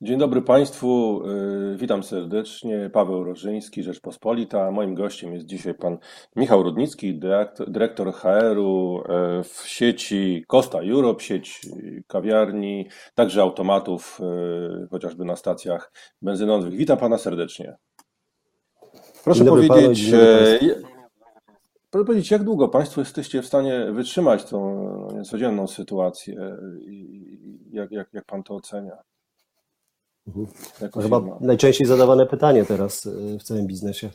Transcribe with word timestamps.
Dzień 0.00 0.18
dobry 0.18 0.42
Państwu, 0.42 1.20
y, 1.72 1.76
witam 1.76 2.02
serdecznie. 2.02 2.90
Paweł 2.92 3.24
Rożyński, 3.24 3.82
Rzeczpospolita. 3.82 4.70
Moim 4.70 4.94
gościem 4.94 5.34
jest 5.34 5.46
dzisiaj 5.46 5.74
pan 5.74 5.98
Michał 6.36 6.62
Rudnicki, 6.62 7.20
dyrektor 7.68 8.12
HR-u 8.12 9.00
y, 9.00 9.04
w 9.44 9.62
sieci 9.66 10.44
Costa 10.46 10.78
Europe, 10.78 11.24
sieć 11.24 11.60
kawiarni, 12.06 12.88
także 13.14 13.42
automatów, 13.42 14.20
y, 14.84 14.88
chociażby 14.90 15.24
na 15.24 15.36
stacjach 15.36 15.92
benzynowych. 16.22 16.74
Witam 16.74 16.98
pana 16.98 17.18
serdecznie. 17.18 17.76
Proszę 19.24 19.44
powiedzieć, 19.44 20.10
proszę 21.90 22.04
powiedzieć, 22.06 22.30
jak 22.30 22.44
długo 22.44 22.68
Państwo 22.68 23.00
jesteście 23.00 23.42
w 23.42 23.46
stanie 23.46 23.92
wytrzymać 23.92 24.44
tą 24.44 24.86
niecodzienną 25.14 25.66
sytuację 25.66 26.56
i 26.80 27.70
jak, 27.70 27.92
jak, 27.92 28.08
jak 28.12 28.24
Pan 28.24 28.42
to 28.42 28.54
ocenia? 28.54 29.07
Mhm. 30.28 30.46
To 30.92 31.00
chyba 31.00 31.38
najczęściej 31.40 31.86
zadawane 31.86 32.26
pytanie 32.26 32.64
teraz 32.64 33.06
y, 33.06 33.38
w 33.38 33.42
całym 33.42 33.66
biznesie. 33.66 34.10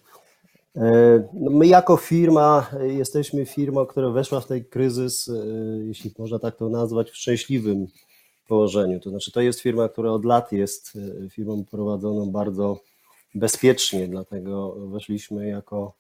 E, 0.76 1.24
no 1.34 1.52
my 1.52 1.68
jako 1.68 1.98
firma 1.98 2.70
y, 2.82 2.94
jesteśmy 2.94 3.46
firmą, 3.46 3.86
która 3.86 4.10
weszła 4.10 4.42
w 4.42 4.48
ten 4.48 4.64
kryzys, 4.64 5.28
y, 5.28 5.84
jeśli 5.88 6.12
można 6.20 6.40
tak 6.40 6.56
to 6.56 6.70
nazwać, 6.70 7.12
w 7.12 7.18
szczęśliwym 7.18 7.88
położeniu. 8.48 9.00
To 9.00 9.10
znaczy, 9.10 9.32
to 9.32 9.42
jest 9.42 9.60
firma, 9.60 9.90
która 9.90 10.12
od 10.12 10.26
lat 10.26 10.52
jest 10.52 10.98
firmą 11.30 11.66
prowadzoną 11.72 12.32
bardzo 12.32 12.80
bezpiecznie, 13.36 14.08
dlatego 14.08 14.76
weszliśmy 14.88 15.48
jako 15.48 15.94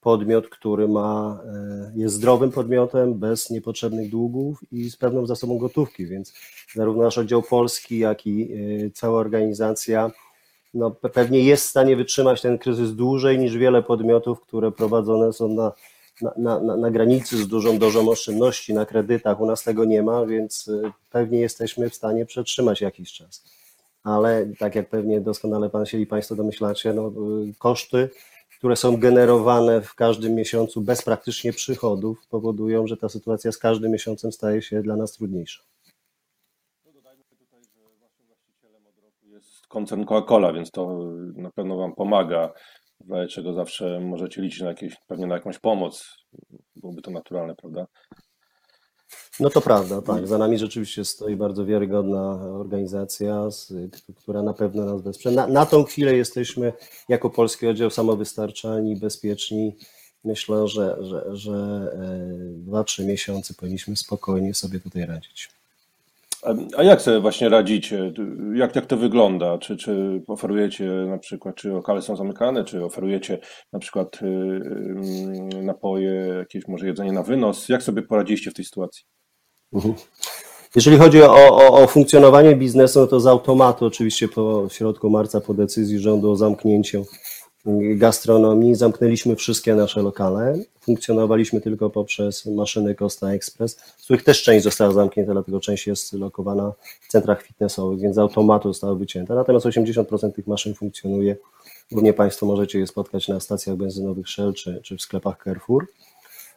podmiot, 0.00 0.48
który 0.48 0.88
ma, 0.88 1.40
e, 1.44 1.92
jest 1.96 2.14
zdrowym 2.14 2.52
podmiotem, 2.52 3.14
bez 3.14 3.50
niepotrzebnych 3.50 4.10
długów 4.10 4.72
i 4.72 4.90
z 4.90 4.96
pewną 4.96 5.26
zasobą 5.26 5.58
gotówki, 5.58 6.06
więc 6.06 6.34
zarówno 6.74 7.02
nasz 7.02 7.18
oddział 7.18 7.42
polski, 7.42 7.98
jak 7.98 8.26
i 8.26 8.52
e, 8.52 8.90
cała 8.90 9.20
organizacja 9.20 10.10
no, 10.74 10.90
pewnie 10.90 11.40
jest 11.40 11.66
w 11.66 11.70
stanie 11.70 11.96
wytrzymać 11.96 12.42
ten 12.42 12.58
kryzys 12.58 12.94
dłużej 12.94 13.38
niż 13.38 13.56
wiele 13.56 13.82
podmiotów, 13.82 14.40
które 14.40 14.72
prowadzone 14.72 15.32
są 15.32 15.48
na, 15.48 15.72
na, 16.36 16.60
na, 16.60 16.76
na 16.76 16.90
granicy 16.90 17.36
z 17.36 17.48
dużą 17.48 17.78
dozą 17.78 18.10
oszczędności 18.10 18.74
na 18.74 18.86
kredytach. 18.86 19.40
U 19.40 19.46
nas 19.46 19.62
tego 19.62 19.84
nie 19.84 20.02
ma, 20.02 20.26
więc 20.26 20.68
e, 20.68 20.92
pewnie 21.10 21.40
jesteśmy 21.40 21.90
w 21.90 21.94
stanie 21.94 22.26
przetrzymać 22.26 22.80
jakiś 22.80 23.12
czas. 23.12 23.44
Ale 24.04 24.46
tak 24.58 24.74
jak 24.74 24.88
pewnie 24.88 25.20
doskonale 25.20 25.70
Pan 25.70 25.86
się 25.86 25.98
i 25.98 26.06
Państwo 26.06 26.36
domyślacie, 26.36 26.92
no, 26.92 27.12
koszty 27.58 28.08
które 28.58 28.76
są 28.76 28.96
generowane 28.96 29.80
w 29.80 29.94
każdym 29.94 30.34
miesiącu 30.34 30.80
bez 30.80 31.02
praktycznie 31.02 31.52
przychodów, 31.52 32.26
powodują, 32.30 32.86
że 32.86 32.96
ta 32.96 33.08
sytuacja 33.08 33.52
z 33.52 33.58
każdym 33.58 33.92
miesiącem 33.92 34.32
staje 34.32 34.62
się 34.62 34.82
dla 34.82 34.96
nas 34.96 35.12
trudniejsza. 35.12 35.62
Koncern 39.68 40.04
Coca-Cola, 40.04 40.54
więc 40.54 40.70
to 40.70 41.10
na 41.36 41.50
pewno 41.50 41.76
wam 41.76 41.94
pomaga, 41.94 42.52
czego 43.28 43.52
zawsze 43.52 44.00
możecie 44.00 44.42
liczyć 44.42 44.60
na 44.60 44.68
jakieś, 44.68 44.96
pewnie 45.06 45.26
na 45.26 45.34
jakąś 45.34 45.58
pomoc. 45.58 46.24
Byłoby 46.76 47.02
to 47.02 47.10
naturalne, 47.10 47.54
prawda? 47.54 47.86
No 49.40 49.50
to 49.50 49.60
prawda, 49.60 50.02
tak. 50.02 50.28
Za 50.28 50.38
nami 50.38 50.58
rzeczywiście 50.58 51.04
stoi 51.04 51.36
bardzo 51.36 51.66
wiarygodna 51.66 52.32
organizacja, 52.54 53.48
która 54.16 54.42
na 54.42 54.52
pewno 54.52 54.84
nas 54.84 55.02
wesprze. 55.02 55.30
Na, 55.30 55.46
na 55.46 55.66
tą 55.66 55.84
chwilę 55.84 56.16
jesteśmy 56.16 56.72
jako 57.08 57.30
polski 57.30 57.66
oddział 57.66 57.90
samowystarczalni, 57.90 58.96
bezpieczni. 58.96 59.76
Myślę, 60.24 60.68
że, 60.68 60.96
że, 61.00 61.36
że 61.36 61.52
e, 61.52 62.28
dwa, 62.52 62.84
trzy 62.84 63.04
miesiące 63.04 63.54
powinniśmy 63.54 63.96
spokojnie 63.96 64.54
sobie 64.54 64.80
tutaj 64.80 65.06
radzić. 65.06 65.57
A 66.76 66.82
jak 66.82 67.02
sobie 67.02 67.20
właśnie 67.20 67.48
radzicie? 67.48 68.12
Jak, 68.54 68.76
jak 68.76 68.86
to 68.86 68.96
wygląda? 68.96 69.58
Czy, 69.58 69.76
czy 69.76 70.22
oferujecie 70.28 70.84
na 70.84 71.18
przykład, 71.18 71.54
czy 71.54 71.68
lokale 71.68 72.02
są 72.02 72.16
zamykane, 72.16 72.64
czy 72.64 72.84
oferujecie 72.84 73.38
na 73.72 73.78
przykład 73.78 74.22
y, 74.22 74.26
y, 74.26 75.62
napoje, 75.62 76.10
jakieś 76.38 76.68
może 76.68 76.86
jedzenie 76.86 77.12
na 77.12 77.22
wynos? 77.22 77.68
Jak 77.68 77.82
sobie 77.82 78.02
poradziliście 78.02 78.50
w 78.50 78.54
tej 78.54 78.64
sytuacji? 78.64 79.04
Mhm. 79.72 79.94
Jeżeli 80.76 80.98
chodzi 80.98 81.22
o, 81.22 81.34
o, 81.34 81.82
o, 81.82 81.86
funkcjonowanie 81.86 82.56
biznesu, 82.56 83.00
no 83.00 83.06
to 83.06 83.20
z 83.20 83.26
automatu, 83.26 83.86
oczywiście 83.86 84.28
po 84.28 84.66
środku 84.70 85.10
marca, 85.10 85.40
po 85.40 85.54
decyzji 85.54 85.98
rządu 85.98 86.30
o 86.30 86.36
zamknięciu 86.36 87.06
gastronomii, 87.76 88.74
zamknęliśmy 88.74 89.36
wszystkie 89.36 89.74
nasze 89.74 90.02
lokale. 90.02 90.58
Funkcjonowaliśmy 90.80 91.60
tylko 91.60 91.90
poprzez 91.90 92.46
maszyny 92.46 92.94
Costa 92.94 93.32
Express, 93.32 93.78
z 93.96 94.04
których 94.04 94.24
też 94.24 94.42
część 94.42 94.64
została 94.64 94.92
zamknięta, 94.92 95.32
dlatego 95.32 95.60
część 95.60 95.86
jest 95.86 96.12
lokowana 96.12 96.72
w 97.00 97.08
centrach 97.08 97.42
fitnessowych, 97.42 98.00
więc 98.00 98.16
z 98.16 98.18
automatu 98.18 98.68
zostały 98.68 98.98
wycięte. 98.98 99.34
Natomiast 99.34 99.66
80% 99.66 100.32
tych 100.32 100.46
maszyn 100.46 100.74
funkcjonuje. 100.74 101.36
Głównie 101.92 102.12
Państwo 102.12 102.46
możecie 102.46 102.78
je 102.78 102.86
spotkać 102.86 103.28
na 103.28 103.40
stacjach 103.40 103.76
benzynowych 103.76 104.28
Shell 104.28 104.54
czy, 104.54 104.80
czy 104.82 104.96
w 104.96 105.02
sklepach 105.02 105.44
Carrefour. 105.44 105.86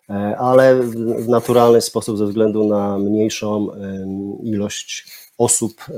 E, 0.09 0.37
ale 0.37 0.81
w 0.83 1.27
naturalny 1.27 1.81
sposób 1.81 2.17
ze 2.17 2.25
względu 2.25 2.67
na 2.67 2.99
mniejszą 2.99 3.67
ilość 4.43 5.05
osób 5.37 5.73
e, 5.81 5.93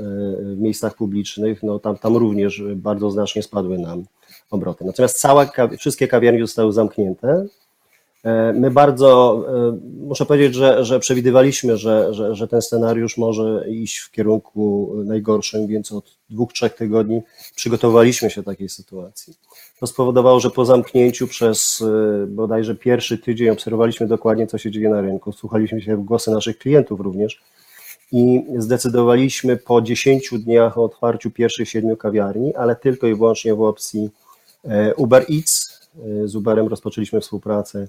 w 0.54 0.56
miejscach 0.58 0.94
publicznych, 0.94 1.62
no 1.62 1.78
tam, 1.78 1.98
tam 1.98 2.16
również 2.16 2.62
bardzo 2.76 3.10
znacznie 3.10 3.42
spadły 3.42 3.78
nam 3.78 4.04
obroty. 4.50 4.84
Natomiast 4.84 5.20
całe, 5.20 5.48
wszystkie 5.78 6.08
kawiarnie 6.08 6.40
zostały 6.40 6.72
zamknięte. 6.72 7.46
E, 8.24 8.52
my 8.52 8.70
bardzo, 8.70 9.44
muszę 9.98 10.26
powiedzieć, 10.26 10.54
że, 10.54 10.84
że 10.84 11.00
przewidywaliśmy, 11.00 11.76
że, 11.76 12.14
że, 12.14 12.34
że 12.34 12.48
ten 12.48 12.62
scenariusz 12.62 13.18
może 13.18 13.64
iść 13.68 13.98
w 13.98 14.10
kierunku 14.10 14.92
najgorszym, 15.04 15.66
więc 15.66 15.92
od 15.92 16.16
dwóch, 16.30 16.52
trzech 16.52 16.74
tygodni 16.74 17.22
przygotowaliśmy 17.54 18.30
się 18.30 18.42
takiej 18.42 18.68
sytuacji. 18.68 19.34
To 19.80 19.86
spowodowało, 19.86 20.40
że 20.40 20.50
po 20.50 20.64
zamknięciu 20.64 21.26
przez 21.26 21.80
y, 21.80 22.26
bodajże 22.28 22.74
pierwszy 22.74 23.18
tydzień 23.18 23.48
obserwowaliśmy 23.48 24.06
dokładnie, 24.06 24.46
co 24.46 24.58
się 24.58 24.70
dzieje 24.70 24.88
na 24.88 25.00
rynku. 25.00 25.32
Słuchaliśmy 25.32 25.80
się 25.82 25.96
w 25.96 26.04
głosy 26.04 26.30
naszych 26.30 26.58
klientów 26.58 27.00
również 27.00 27.42
i 28.12 28.44
zdecydowaliśmy 28.58 29.56
po 29.56 29.82
10 29.82 30.30
dniach 30.38 30.78
o 30.78 30.84
otwarciu 30.84 31.30
pierwszych 31.30 31.68
siedmiu 31.68 31.96
kawiarni, 31.96 32.54
ale 32.54 32.76
tylko 32.76 33.06
i 33.06 33.14
wyłącznie 33.14 33.54
w 33.54 33.62
opcji 33.62 34.04
e, 34.04 34.08
Uber 34.96 35.26
Eats. 35.30 35.74
E, 35.98 36.28
z 36.28 36.36
Uberem 36.36 36.68
rozpoczęliśmy 36.68 37.20
współpracę 37.20 37.88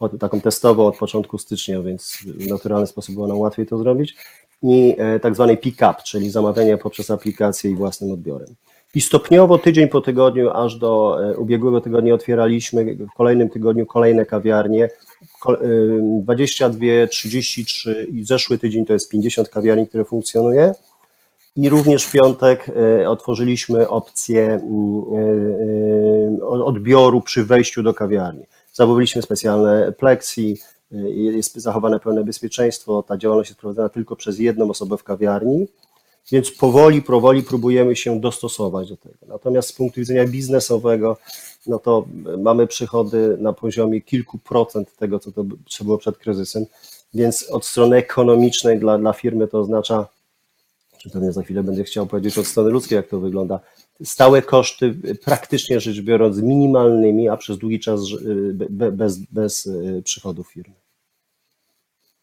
od, 0.00 0.18
taką 0.18 0.40
testową 0.40 0.86
od 0.86 0.96
początku 0.96 1.38
stycznia, 1.38 1.82
więc 1.82 2.18
w 2.26 2.46
naturalny 2.46 2.86
sposób 2.86 3.14
było 3.14 3.26
nam 3.26 3.38
łatwiej 3.38 3.66
to 3.66 3.78
zrobić. 3.78 4.16
I 4.62 4.94
e, 4.98 5.20
tak 5.20 5.34
zwanej 5.34 5.58
pick-up, 5.58 5.94
czyli 6.04 6.30
zamawiania 6.30 6.78
poprzez 6.78 7.10
aplikację 7.10 7.70
i 7.70 7.74
własnym 7.74 8.12
odbiorem. 8.12 8.54
I 8.94 9.00
stopniowo, 9.00 9.58
tydzień 9.58 9.88
po 9.88 10.00
tygodniu, 10.00 10.50
aż 10.50 10.76
do 10.76 11.18
e, 11.24 11.36
ubiegłego 11.36 11.80
tygodnia 11.80 12.14
otwieraliśmy, 12.14 12.94
w 12.94 13.16
kolejnym 13.16 13.48
tygodniu 13.50 13.86
kolejne 13.86 14.26
kawiarnie, 14.26 14.88
22, 16.22 17.06
33 17.10 17.90
e, 17.90 18.04
i 18.04 18.24
zeszły 18.24 18.58
tydzień 18.58 18.86
to 18.86 18.92
jest 18.92 19.10
50 19.10 19.48
kawiarni, 19.48 19.86
które 19.86 20.04
funkcjonuje. 20.04 20.74
I 21.56 21.68
również 21.68 22.04
w 22.04 22.12
piątek 22.12 22.70
e, 23.00 23.08
otworzyliśmy 23.08 23.88
opcję 23.88 24.44
mm, 24.54 25.04
odbioru 26.42 27.20
przy 27.20 27.44
wejściu 27.44 27.82
do 27.82 27.94
kawiarni. 27.94 28.44
Zamówiliśmy 28.72 29.22
specjalne 29.22 29.92
pleksji, 29.92 30.58
jest 31.14 31.54
zachowane 31.54 32.00
pełne 32.00 32.24
bezpieczeństwo. 32.24 33.02
Ta 33.02 33.16
działalność 33.16 33.50
jest 33.50 33.60
prowadzona 33.60 33.88
tylko 33.88 34.16
przez 34.16 34.38
jedną 34.38 34.70
osobę 34.70 34.96
w 34.96 35.04
kawiarni 35.04 35.66
więc 36.30 36.50
powoli, 36.50 37.02
powoli 37.02 37.42
próbujemy 37.42 37.96
się 37.96 38.20
dostosować 38.20 38.88
do 38.88 38.96
tego. 38.96 39.16
Natomiast 39.26 39.68
z 39.68 39.72
punktu 39.72 40.00
widzenia 40.00 40.26
biznesowego, 40.26 41.16
no 41.66 41.78
to 41.78 42.06
mamy 42.38 42.66
przychody 42.66 43.36
na 43.40 43.52
poziomie 43.52 44.00
kilku 44.00 44.38
procent 44.38 44.96
tego, 44.96 45.18
co 45.18 45.32
to 45.32 45.44
było 45.84 45.98
przed 45.98 46.18
kryzysem, 46.18 46.66
więc 47.14 47.50
od 47.50 47.66
strony 47.66 47.96
ekonomicznej 47.96 48.78
dla, 48.78 48.98
dla 48.98 49.12
firmy 49.12 49.48
to 49.48 49.58
oznacza, 49.58 50.06
czy 51.02 51.10
pewnie 51.10 51.32
za 51.32 51.42
chwilę 51.42 51.62
będę 51.62 51.84
chciał 51.84 52.06
powiedzieć 52.06 52.38
od 52.38 52.46
strony 52.46 52.70
ludzkiej, 52.70 52.96
jak 52.96 53.08
to 53.08 53.20
wygląda, 53.20 53.60
stałe 54.04 54.42
koszty 54.42 54.94
praktycznie 55.24 55.80
rzecz 55.80 56.00
biorąc 56.00 56.42
minimalnymi, 56.42 57.28
a 57.28 57.36
przez 57.36 57.58
długi 57.58 57.80
czas 57.80 58.00
bez, 58.92 59.18
bez 59.18 59.68
przychodów 60.04 60.52
firmy. 60.52 60.74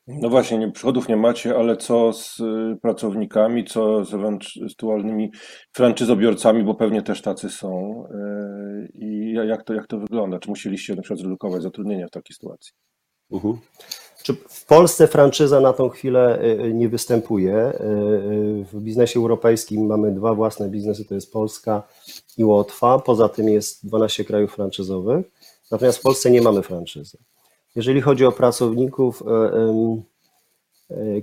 No 0.08 0.30
właśnie, 0.30 0.58
nie, 0.58 0.72
przychodów 0.72 1.10
nie 1.10 1.18
macie, 1.18 1.56
ale 1.56 1.78
co 1.78 2.14
z 2.14 2.40
y, 2.40 2.78
pracownikami, 2.82 3.66
co 3.66 4.06
z 4.06 4.14
ewentualnymi 4.14 5.32
franczyzobiorcami, 5.72 6.64
bo 6.64 6.76
pewnie 6.76 7.02
też 7.02 7.22
tacy 7.22 7.50
są. 7.50 8.04
Y, 8.06 8.92
I 8.94 9.34
jak 9.34 9.64
to, 9.64 9.74
jak 9.74 9.88
to 9.88 10.00
wygląda? 10.00 10.40
Czy 10.40 10.50
musieliście 10.50 10.96
na 10.96 11.02
przykład 11.02 11.20
zredukować 11.20 11.64
zatrudnienia 11.64 12.08
w 12.08 12.12
takiej 12.12 12.34
sytuacji? 12.34 12.74
Uh-huh. 13.32 13.58
Czy 14.09 14.09
w 14.50 14.66
Polsce 14.66 15.08
franczyza 15.08 15.60
na 15.60 15.74
tą 15.74 15.90
chwilę 15.90 16.44
y, 16.44 16.74
nie 16.74 16.90
występuje? 16.90 17.74
W 18.74 18.80
biznesie 18.82 19.20
europejskim 19.20 19.86
mamy 19.86 20.12
dwa 20.12 20.34
własne 20.34 20.70
biznesy, 20.70 21.06
to 21.06 21.16
jest 21.16 21.32
Polska 21.32 21.84
i 22.38 22.44
Łotwa. 22.44 23.00
Poza 23.00 23.30
tym 23.30 23.50
jest 23.50 23.88
12 23.88 24.26
krajów 24.26 24.56
franczyzowych. 24.56 25.26
Natomiast 25.72 25.98
w 25.98 26.02
Polsce 26.02 26.32
nie 26.32 26.42
mamy 26.42 26.62
franczyzy. 26.62 27.18
Jeżeli 27.76 28.02
chodzi 28.02 28.26
o 28.26 28.32
pracowników, 28.32 29.24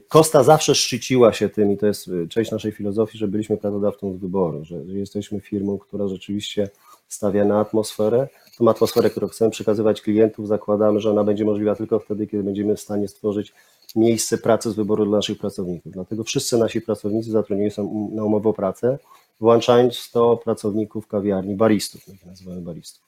Kosta 0.08 0.42
zawsze 0.42 0.75
szczyciła 0.75 1.32
się 1.32 1.49
tym 1.49 1.72
i 1.72 1.76
to 1.76 1.87
jest 1.87 2.10
część 2.28 2.50
naszej 2.50 2.72
filozofii, 2.72 3.19
że 3.19 3.28
byliśmy 3.28 3.56
pracodawcą 3.56 4.12
z 4.12 4.16
wyboru, 4.16 4.64
że 4.64 4.76
jesteśmy 4.76 5.40
firmą, 5.40 5.78
która 5.78 6.08
rzeczywiście 6.08 6.69
stawia 7.08 7.44
na 7.44 7.60
atmosferę. 7.60 8.28
Tą 8.58 8.68
atmosferę, 8.70 9.10
którą 9.10 9.28
chcemy 9.28 9.50
przekazywać 9.50 10.02
klientów, 10.02 10.48
zakładamy, 10.48 11.00
że 11.00 11.10
ona 11.10 11.24
będzie 11.24 11.44
możliwa 11.44 11.74
tylko 11.74 11.98
wtedy, 11.98 12.26
kiedy 12.26 12.42
będziemy 12.42 12.76
w 12.76 12.80
stanie 12.80 13.08
stworzyć 13.08 13.52
miejsce 13.96 14.38
pracy 14.38 14.70
z 14.70 14.74
wyboru 14.74 15.04
dla 15.04 15.16
naszych 15.18 15.38
pracowników. 15.38 15.92
Dlatego 15.92 16.24
wszyscy 16.24 16.58
nasi 16.58 16.80
pracownicy 16.80 17.30
zatrudnieni 17.30 17.70
są 17.70 18.10
na 18.14 18.24
umowę 18.24 18.48
o 18.48 18.52
pracę, 18.52 18.98
włączając 19.40 20.10
to 20.10 20.36
pracowników 20.36 21.06
kawiarni, 21.06 21.54
baristów, 21.54 22.08
jak 22.08 22.26
nazywamy 22.26 22.60
baristów. 22.60 23.06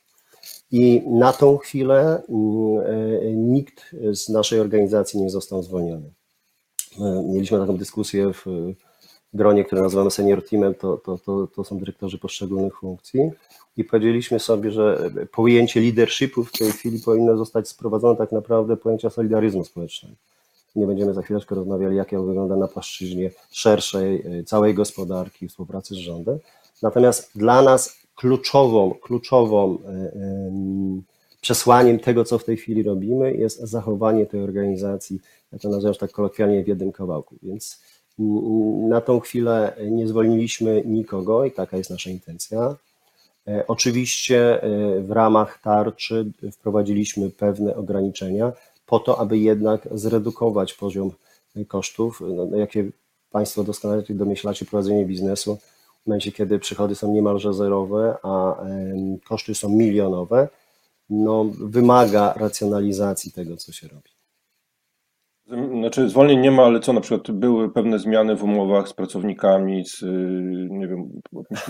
I 0.71 1.03
na 1.07 1.33
tą 1.33 1.57
chwilę 1.57 2.23
mm, 2.29 2.79
e, 2.79 3.33
nikt 3.33 3.95
z 4.13 4.29
naszej 4.29 4.61
organizacji 4.61 5.21
nie 5.21 5.31
został 5.31 5.63
zwolniony. 5.63 6.11
Mieliśmy 7.25 7.59
taką 7.59 7.77
dyskusję 7.77 8.33
w 8.33 8.47
gronie, 9.35 9.65
które 9.65 9.83
nazywamy 9.83 10.11
senior 10.11 10.49
teamem, 10.49 10.75
to, 10.75 10.97
to, 10.97 11.19
to, 11.19 11.47
to 11.47 11.65
są 11.65 11.79
dyrektorzy 11.79 12.19
poszczególnych 12.19 12.79
funkcji 12.79 13.31
i 13.77 13.85
powiedzieliśmy 13.85 14.41
sobie, 14.41 14.71
że 14.71 15.11
pojęcie 15.33 15.81
leadershipu 15.81 16.45
w 16.45 16.53
tej 16.53 16.73
chwili 16.73 16.99
powinno 16.99 17.37
zostać 17.37 17.69
sprowadzone 17.69 18.17
tak 18.17 18.33
naprawdę 18.33 18.77
pojęcia 18.77 19.11
solidaryzmu 19.11 19.65
społecznego. 19.65 20.15
Nie 20.77 20.87
będziemy 20.87 21.15
za 21.15 21.23
chwileczkę 21.23 21.55
rozmawiali, 21.55 21.97
jak 21.97 22.11
to 22.11 22.23
wygląda 22.23 22.57
na 22.57 22.69
płaszczyźnie 22.69 23.31
szerszej, 23.51 24.23
e, 24.27 24.45
całej 24.45 24.75
gospodarki, 24.75 25.49
współpracy 25.49 25.95
z 25.95 25.99
rządem. 25.99 26.39
Natomiast 26.83 27.31
dla 27.35 27.63
nas 27.63 27.97
kluczową, 28.15 28.95
kluczową 29.03 29.79
e, 29.87 30.13
przesłaniem 31.41 31.99
tego, 31.99 32.25
co 32.25 32.39
w 32.39 32.45
tej 32.45 32.57
chwili 32.57 32.83
robimy, 32.83 33.35
jest 33.35 33.61
zachowanie 33.61 34.27
tej 34.27 34.41
organizacji, 34.41 35.21
ja 35.53 35.59
to 35.59 35.69
nazywam 35.69 35.95
tak 35.95 36.11
kolokwialnie, 36.11 36.65
w 36.65 36.69
jednym 36.69 36.93
kawałku. 36.93 37.37
Więc 37.43 37.81
na 38.89 39.01
tą 39.01 39.21
chwilę 39.21 39.77
nie 39.91 40.09
zwolniliśmy 40.09 40.83
nikogo 40.87 41.45
i 41.45 41.53
taka 41.53 41.77
jest 41.77 41.91
nasza 41.91 42.11
intencja. 42.11 42.77
E, 43.49 43.65
oczywiście 43.67 44.61
w 45.01 45.11
ramach 45.11 45.61
tarczy 45.63 46.33
wprowadziliśmy 46.53 47.31
pewne 47.31 47.77
ograniczenia, 47.77 48.53
po 48.87 48.99
to, 48.99 49.21
aby 49.21 49.39
jednak 49.39 49.89
zredukować 49.91 50.75
poziom 50.75 51.11
kosztów. 51.69 52.21
No, 52.21 52.47
no 52.47 52.57
jakie 52.57 52.91
Państwo 53.31 53.65
doskonale 53.65 54.03
domyślacie, 54.11 54.67
prowadzenie 54.67 55.07
biznesu 55.07 55.59
w 56.03 56.07
momencie, 56.07 56.33
kiedy 56.33 56.59
przychody 56.59 56.95
są 56.95 57.15
niemalże 57.15 57.55
zerowe, 57.55 58.17
a 58.23 58.57
koszty 59.25 59.55
są 59.55 59.69
milionowe, 59.69 60.49
no, 61.11 61.45
wymaga 61.61 62.33
racjonalizacji 62.37 63.33
tego, 63.33 63.57
co 63.57 63.73
się 63.73 63.89
robi. 63.89 64.18
Znaczy 65.49 66.09
zwolnień 66.09 66.41
nie 66.41 66.51
ma, 66.51 66.63
ale 66.63 66.81
co 66.81 66.93
na 66.93 67.01
przykład 67.01 67.31
były 67.31 67.73
pewne 67.73 67.99
zmiany 67.99 68.37
w 68.37 68.45
umowach 68.45 68.89
z 68.89 68.93
pracownikami, 68.93 69.85
z 69.85 70.03
nie 70.71 70.89
wiem, 70.89 71.21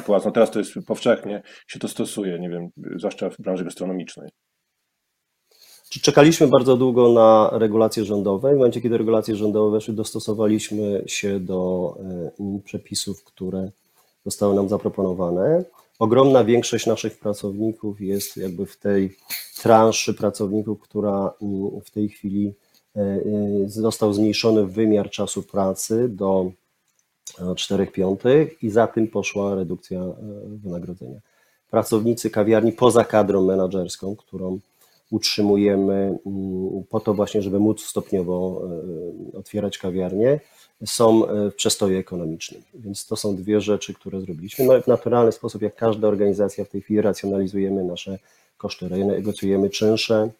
płac. 0.06 0.24
No 0.24 0.30
teraz 0.30 0.50
to 0.50 0.58
jest 0.58 0.72
powszechnie, 0.86 1.42
się 1.66 1.78
to 1.78 1.88
stosuje, 1.88 2.38
nie 2.38 2.48
wiem, 2.48 2.68
zwłaszcza 2.96 3.30
w 3.30 3.36
branży 3.38 3.64
gastronomicznej. 3.64 4.28
Czekaliśmy 5.90 6.48
bardzo 6.48 6.76
długo 6.76 7.12
na 7.12 7.50
regulacje 7.52 8.04
rządowe. 8.04 8.50
W 8.50 8.56
momencie, 8.56 8.80
kiedy 8.80 8.98
regulacje 8.98 9.36
rządowe 9.36 9.70
weszły, 9.70 9.94
dostosowaliśmy 9.94 11.02
się 11.06 11.40
do 11.40 11.94
e, 12.40 12.60
przepisów, 12.64 13.24
które 13.24 13.70
zostały 14.24 14.54
nam 14.54 14.68
zaproponowane. 14.68 15.64
Ogromna 15.98 16.44
większość 16.44 16.86
naszych 16.86 17.18
pracowników 17.18 18.00
jest 18.00 18.36
jakby 18.36 18.66
w 18.66 18.76
tej 18.76 19.16
transzy 19.62 20.14
pracowników, 20.14 20.80
która 20.80 21.34
mm, 21.42 21.80
w 21.84 21.90
tej 21.90 22.08
chwili 22.08 22.54
został 23.66 24.12
zmniejszony 24.12 24.66
wymiar 24.66 25.10
czasu 25.10 25.42
pracy 25.42 26.08
do 26.08 26.52
4 27.56 27.86
piątych 27.86 28.62
i 28.62 28.70
za 28.70 28.86
tym 28.86 29.08
poszła 29.08 29.54
redukcja 29.54 30.00
wynagrodzenia. 30.46 31.20
Pracownicy 31.70 32.30
kawiarni 32.30 32.72
poza 32.72 33.04
kadrą 33.04 33.44
menedżerską, 33.44 34.16
którą 34.16 34.60
utrzymujemy 35.10 36.18
mm, 36.26 36.84
po 36.88 37.00
to 37.00 37.14
właśnie, 37.14 37.42
żeby 37.42 37.58
móc 37.58 37.84
stopniowo 37.84 38.62
e, 39.34 39.38
otwierać 39.38 39.78
kawiarnie, 39.78 40.40
są 40.86 41.28
e, 41.28 41.50
w 41.50 41.54
przestoju 41.54 41.98
ekonomicznym. 41.98 42.62
Więc 42.74 43.06
to 43.06 43.16
są 43.16 43.36
dwie 43.36 43.60
rzeczy, 43.60 43.94
które 43.94 44.20
zrobiliśmy. 44.20 44.64
No, 44.64 44.82
w 44.82 44.86
naturalny 44.86 45.32
sposób, 45.32 45.62
jak 45.62 45.76
każda 45.76 46.08
organizacja 46.08 46.64
w 46.64 46.68
tej 46.68 46.80
chwili 46.80 47.00
racjonalizujemy 47.00 47.84
nasze 47.84 48.18
koszty, 48.56 48.88
negocjujemy 48.88 49.70
czynsze, 49.70 50.14
e, 50.14 50.30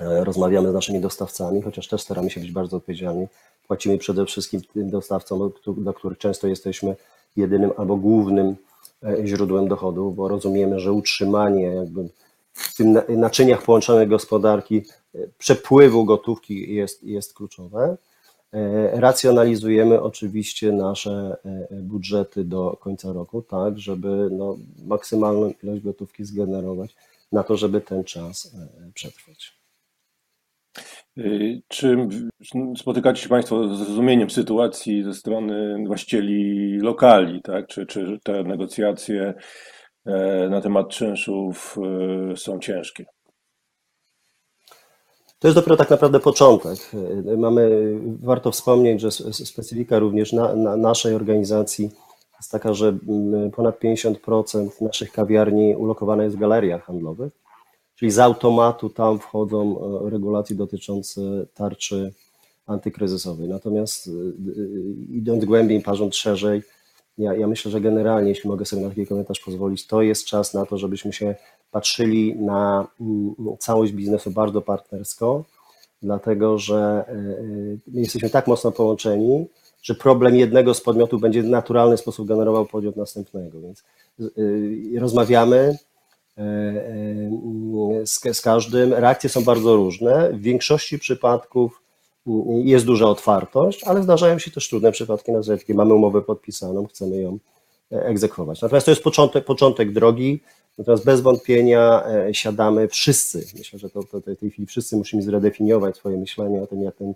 rozmawiamy 0.00 0.70
z 0.70 0.74
naszymi 0.74 1.00
dostawcami, 1.00 1.62
chociaż 1.62 1.88
też 1.88 2.02
staramy 2.02 2.30
się 2.30 2.40
być 2.40 2.52
bardzo 2.52 2.76
odpowiedzialni. 2.76 3.26
Płacimy 3.66 3.98
przede 3.98 4.26
wszystkim 4.26 4.60
tym 4.74 4.90
dostawcom, 4.90 5.52
do 5.66 5.94
których 5.94 6.18
często 6.18 6.48
jesteśmy 6.48 6.96
jedynym 7.36 7.72
albo 7.76 7.96
głównym 7.96 8.56
źródłem 9.24 9.68
dochodu, 9.68 10.10
bo 10.10 10.28
rozumiemy, 10.28 10.80
że 10.80 10.92
utrzymanie 10.92 11.62
jakby 11.62 12.08
w 12.58 12.76
tym 12.76 12.98
naczyniach 13.08 13.62
połączonych 13.62 14.08
gospodarki 14.08 14.82
e, 15.14 15.18
przepływu 15.38 16.04
gotówki 16.04 16.74
jest, 16.74 17.04
jest 17.04 17.34
kluczowe. 17.34 17.96
E, 18.52 19.00
racjonalizujemy 19.00 20.02
oczywiście 20.02 20.72
nasze 20.72 21.36
e, 21.44 21.74
budżety 21.82 22.44
do 22.44 22.76
końca 22.80 23.12
roku, 23.12 23.42
tak, 23.42 23.78
żeby 23.78 24.28
no, 24.32 24.56
maksymalną 24.86 25.52
ilość 25.62 25.82
gotówki 25.82 26.24
zgenerować 26.24 26.96
na 27.32 27.42
to, 27.42 27.56
żeby 27.56 27.80
ten 27.80 28.04
czas 28.04 28.52
przetrwać. 28.94 29.57
Czy 31.68 31.96
spotykacie 32.76 33.22
się 33.22 33.28
Państwo 33.28 33.68
z 33.68 33.78
zrozumieniem 33.78 34.30
sytuacji 34.30 35.02
ze 35.02 35.14
strony 35.14 35.84
właścicieli 35.86 36.78
lokali, 36.78 37.42
tak? 37.42 37.66
czy, 37.66 37.86
czy 37.86 38.18
te 38.24 38.42
negocjacje 38.44 39.34
E, 40.08 40.48
na 40.48 40.60
temat 40.60 40.88
czynszów 40.88 41.76
e, 42.32 42.36
są 42.36 42.58
ciężkie. 42.58 43.06
To 45.38 45.48
jest 45.48 45.58
dopiero 45.58 45.76
tak 45.76 45.90
naprawdę 45.90 46.20
początek. 46.20 46.78
Mamy, 47.36 47.70
warto 48.22 48.50
wspomnieć, 48.50 49.00
że 49.00 49.10
specyfika 49.32 49.98
również 49.98 50.32
na, 50.32 50.54
na 50.54 50.76
naszej 50.76 51.14
organizacji 51.14 51.90
jest 52.38 52.52
taka, 52.52 52.74
że 52.74 52.98
mm, 53.08 53.50
ponad 53.50 53.80
50% 53.80 54.68
naszych 54.80 55.12
kawiarni 55.12 55.76
ulokowane 55.76 56.24
jest 56.24 56.36
w 56.36 56.40
galeriach 56.40 56.84
handlowych, 56.84 57.32
czyli 57.98 58.10
z 58.10 58.18
automatu 58.18 58.90
tam 58.90 59.18
wchodzą 59.18 59.78
regulacje 60.10 60.56
dotyczące 60.56 61.20
tarczy 61.54 62.12
antykryzysowej. 62.66 63.48
Natomiast 63.48 64.10
idąc 65.10 65.44
głębiej, 65.44 65.80
parząc 65.80 66.16
szerzej, 66.16 66.62
ja, 67.18 67.34
ja 67.34 67.46
myślę, 67.46 67.70
że 67.70 67.80
generalnie, 67.80 68.28
jeśli 68.28 68.50
mogę 68.50 68.64
sobie 68.64 68.82
na 68.82 68.88
taki 68.88 69.06
komentarz 69.06 69.40
pozwolić, 69.40 69.86
to 69.86 70.02
jest 70.02 70.26
czas 70.26 70.54
na 70.54 70.66
to, 70.66 70.78
żebyśmy 70.78 71.12
się 71.12 71.34
patrzyli 71.70 72.36
na 72.36 72.86
mm, 73.00 73.34
całość 73.58 73.92
biznesu 73.92 74.30
bardzo 74.30 74.62
partnersko, 74.62 75.44
dlatego 76.02 76.58
że 76.58 77.04
e, 77.08 77.14
my 77.86 78.00
jesteśmy 78.00 78.30
tak 78.30 78.46
mocno 78.46 78.72
połączeni, 78.72 79.46
że 79.82 79.94
problem 79.94 80.36
jednego 80.36 80.74
z 80.74 80.80
podmiotów 80.80 81.20
będzie 81.20 81.42
w 81.42 81.48
naturalny 81.48 81.96
sposób 81.96 82.28
generował 82.28 82.66
podmiot 82.66 82.96
następnego. 82.96 83.60
Więc 83.60 83.84
e, 84.20 85.00
rozmawiamy 85.00 85.56
e, 85.56 85.78
z, 88.04 88.36
z 88.36 88.40
każdym. 88.40 88.94
Reakcje 88.94 89.30
są 89.30 89.44
bardzo 89.44 89.76
różne. 89.76 90.32
W 90.32 90.40
większości 90.40 90.98
przypadków 90.98 91.82
jest 92.64 92.86
duża 92.86 93.06
otwartość, 93.06 93.84
ale 93.84 94.02
zdarzają 94.02 94.38
się 94.38 94.50
też 94.50 94.68
trudne 94.68 94.92
przypadki, 94.92 95.32
na 95.32 95.40
przykład 95.40 95.68
mamy 95.68 95.94
umowę 95.94 96.22
podpisaną, 96.22 96.86
chcemy 96.86 97.16
ją 97.16 97.38
e, 97.92 98.06
egzekwować. 98.06 98.62
Natomiast 98.62 98.84
to 98.84 98.90
jest 98.90 99.02
początek, 99.02 99.44
początek 99.44 99.92
drogi, 99.92 100.40
natomiast 100.78 101.04
bez 101.04 101.20
wątpienia 101.20 102.06
e, 102.06 102.34
siadamy 102.34 102.88
wszyscy, 102.88 103.46
myślę, 103.58 103.78
że 103.78 103.90
to, 103.90 104.02
to, 104.02 104.20
to 104.20 104.34
w 104.34 104.38
tej 104.38 104.50
chwili 104.50 104.66
wszyscy 104.66 104.96
musimy 104.96 105.22
zredefiniować 105.22 105.96
swoje 105.96 106.16
myślenie 106.16 106.62
o 106.62 106.66
tym, 106.66 106.82
jak 106.82 106.96
ten 106.96 107.14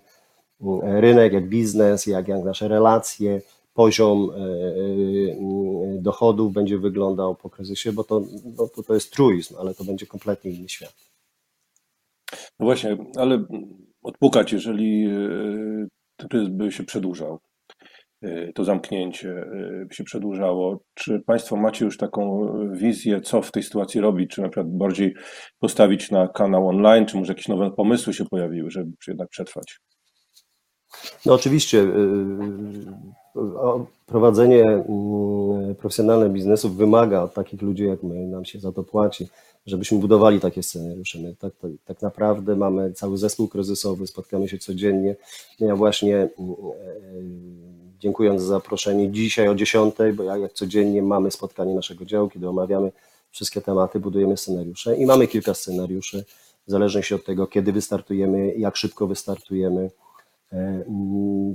rynek, 0.83 1.33
jak 1.33 1.49
biznes, 1.49 2.05
jak, 2.05 2.27
jak 2.27 2.43
nasze 2.43 2.67
relacje, 2.67 3.41
poziom 3.73 4.29
e, 4.29 6.01
dochodów 6.01 6.53
będzie 6.53 6.77
wyglądał 6.77 7.35
po 7.35 7.49
kryzysie, 7.49 7.93
bo 7.93 8.03
to, 8.03 8.21
no, 8.57 8.67
to, 8.67 8.83
to 8.83 8.93
jest 8.93 9.13
truizm, 9.13 9.55
ale 9.59 9.73
to 9.75 9.83
będzie 9.83 10.05
kompletnie 10.05 10.51
inny 10.51 10.69
świat. 10.69 10.95
No 12.59 12.65
właśnie, 12.65 12.97
ale 13.15 13.45
odpukać, 14.03 14.53
jeżeli 14.53 15.05
e, 15.05 16.27
kryzys 16.29 16.49
by 16.49 16.71
się 16.71 16.83
przedłużał, 16.83 17.39
e, 18.21 18.53
to 18.53 18.63
zamknięcie 18.63 19.29
e, 19.29 19.85
by 19.89 19.95
się 19.95 20.03
przedłużało. 20.03 20.83
Czy 20.93 21.19
Państwo 21.19 21.55
macie 21.55 21.85
już 21.85 21.97
taką 21.97 22.49
wizję, 22.71 23.21
co 23.21 23.41
w 23.41 23.51
tej 23.51 23.63
sytuacji 23.63 24.01
robić? 24.01 24.31
Czy 24.31 24.41
na 24.41 24.49
przykład 24.49 24.77
bardziej 24.77 25.13
postawić 25.59 26.11
na 26.11 26.27
kanał 26.27 26.67
online, 26.67 27.05
czy 27.05 27.17
może 27.17 27.31
jakieś 27.31 27.47
nowe 27.47 27.71
pomysły 27.71 28.13
się 28.13 28.25
pojawiły, 28.25 28.71
żeby 28.71 28.91
jednak 29.07 29.29
przetrwać? 29.29 29.79
No 31.25 31.33
oczywiście 31.33 31.87
prowadzenie 34.05 34.83
y, 35.71 35.75
profesjonalne 35.75 36.29
biznesów 36.29 36.75
wymaga 36.75 37.23
od 37.23 37.33
takich 37.33 37.61
ludzi 37.61 37.85
jak 37.85 38.03
my, 38.03 38.27
nam 38.27 38.45
się 38.45 38.59
za 38.59 38.71
to 38.71 38.83
płaci, 38.83 39.27
żebyśmy 39.65 39.99
budowali 39.99 40.39
takie 40.39 40.63
scenariusze. 40.63 41.19
My 41.19 41.35
tak, 41.35 41.53
tak, 41.61 41.71
tak 41.85 42.01
naprawdę 42.01 42.55
mamy 42.55 42.93
cały 42.93 43.17
zespół 43.17 43.47
kryzysowy, 43.47 44.07
spotkamy 44.07 44.49
się 44.49 44.57
codziennie. 44.57 45.15
Ja 45.59 45.75
właśnie 45.75 46.29
dziękując 47.99 48.41
za 48.41 48.47
zaproszenie 48.47 49.11
dzisiaj 49.11 49.47
o 49.47 49.55
10, 49.55 49.95
bo 50.13 50.23
jak, 50.23 50.41
jak 50.41 50.53
codziennie 50.53 51.01
mamy 51.01 51.31
spotkanie 51.31 51.73
naszego 51.75 52.05
działu, 52.05 52.29
kiedy 52.29 52.49
omawiamy 52.49 52.91
wszystkie 53.31 53.61
tematy, 53.61 53.99
budujemy 53.99 54.37
scenariusze 54.37 54.95
i 54.95 55.05
mamy 55.05 55.27
kilka 55.27 55.53
scenariuszy, 55.53 56.25
w 56.67 56.71
zależności 56.71 57.15
od 57.15 57.25
tego, 57.25 57.47
kiedy 57.47 57.71
wystartujemy, 57.71 58.53
jak 58.57 58.75
szybko 58.75 59.07
wystartujemy 59.07 59.89
E, 59.89 59.91
mm, 59.93 60.02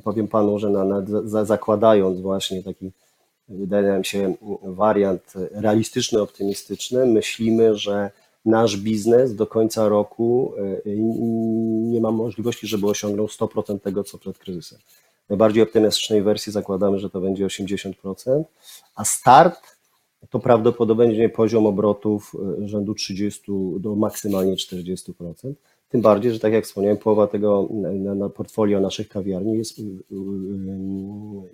powiem 0.04 0.28
panu, 0.28 0.58
że 0.58 0.70
na, 0.70 0.84
na, 0.84 1.02
za, 1.24 1.44
zakładając 1.44 2.20
właśnie 2.20 2.62
taki, 2.62 2.92
wydaje 3.48 3.88
nam 3.88 4.04
się, 4.04 4.34
wariant 4.62 5.32
realistyczny, 5.50 6.22
optymistyczny, 6.22 7.06
myślimy, 7.06 7.76
że 7.76 8.10
nasz 8.44 8.76
biznes 8.76 9.34
do 9.34 9.46
końca 9.46 9.88
roku 9.88 10.52
e, 10.86 10.96
nie 11.90 12.00
ma 12.00 12.10
możliwości, 12.10 12.66
żeby 12.66 12.86
osiągnął 12.86 13.26
100% 13.26 13.80
tego, 13.80 14.04
co 14.04 14.18
przed 14.18 14.38
kryzysem. 14.38 14.78
W 15.26 15.30
najbardziej 15.30 15.62
optymistycznej 15.62 16.22
wersji 16.22 16.52
zakładamy, 16.52 16.98
że 16.98 17.10
to 17.10 17.20
będzie 17.20 17.46
80%, 17.46 18.44
a 18.94 19.04
start 19.04 19.78
to 20.30 20.38
prawdopodobnie 20.38 21.28
poziom 21.28 21.66
obrotów 21.66 22.32
e, 22.62 22.68
rzędu 22.68 22.94
30 22.94 23.42
do 23.80 23.94
maksymalnie 23.94 24.54
40%. 24.54 25.12
Tym 25.88 26.00
bardziej, 26.00 26.32
że 26.32 26.38
tak 26.38 26.52
jak 26.52 26.64
wspomniałem, 26.64 26.98
połowa 26.98 27.26
tego 27.26 27.68
na, 27.70 28.14
na 28.14 28.28
portfolio 28.28 28.80
naszych 28.80 29.08
kawiarni 29.08 29.58
jest, 29.58 29.78
y, 29.78 29.82
y, 29.82 29.94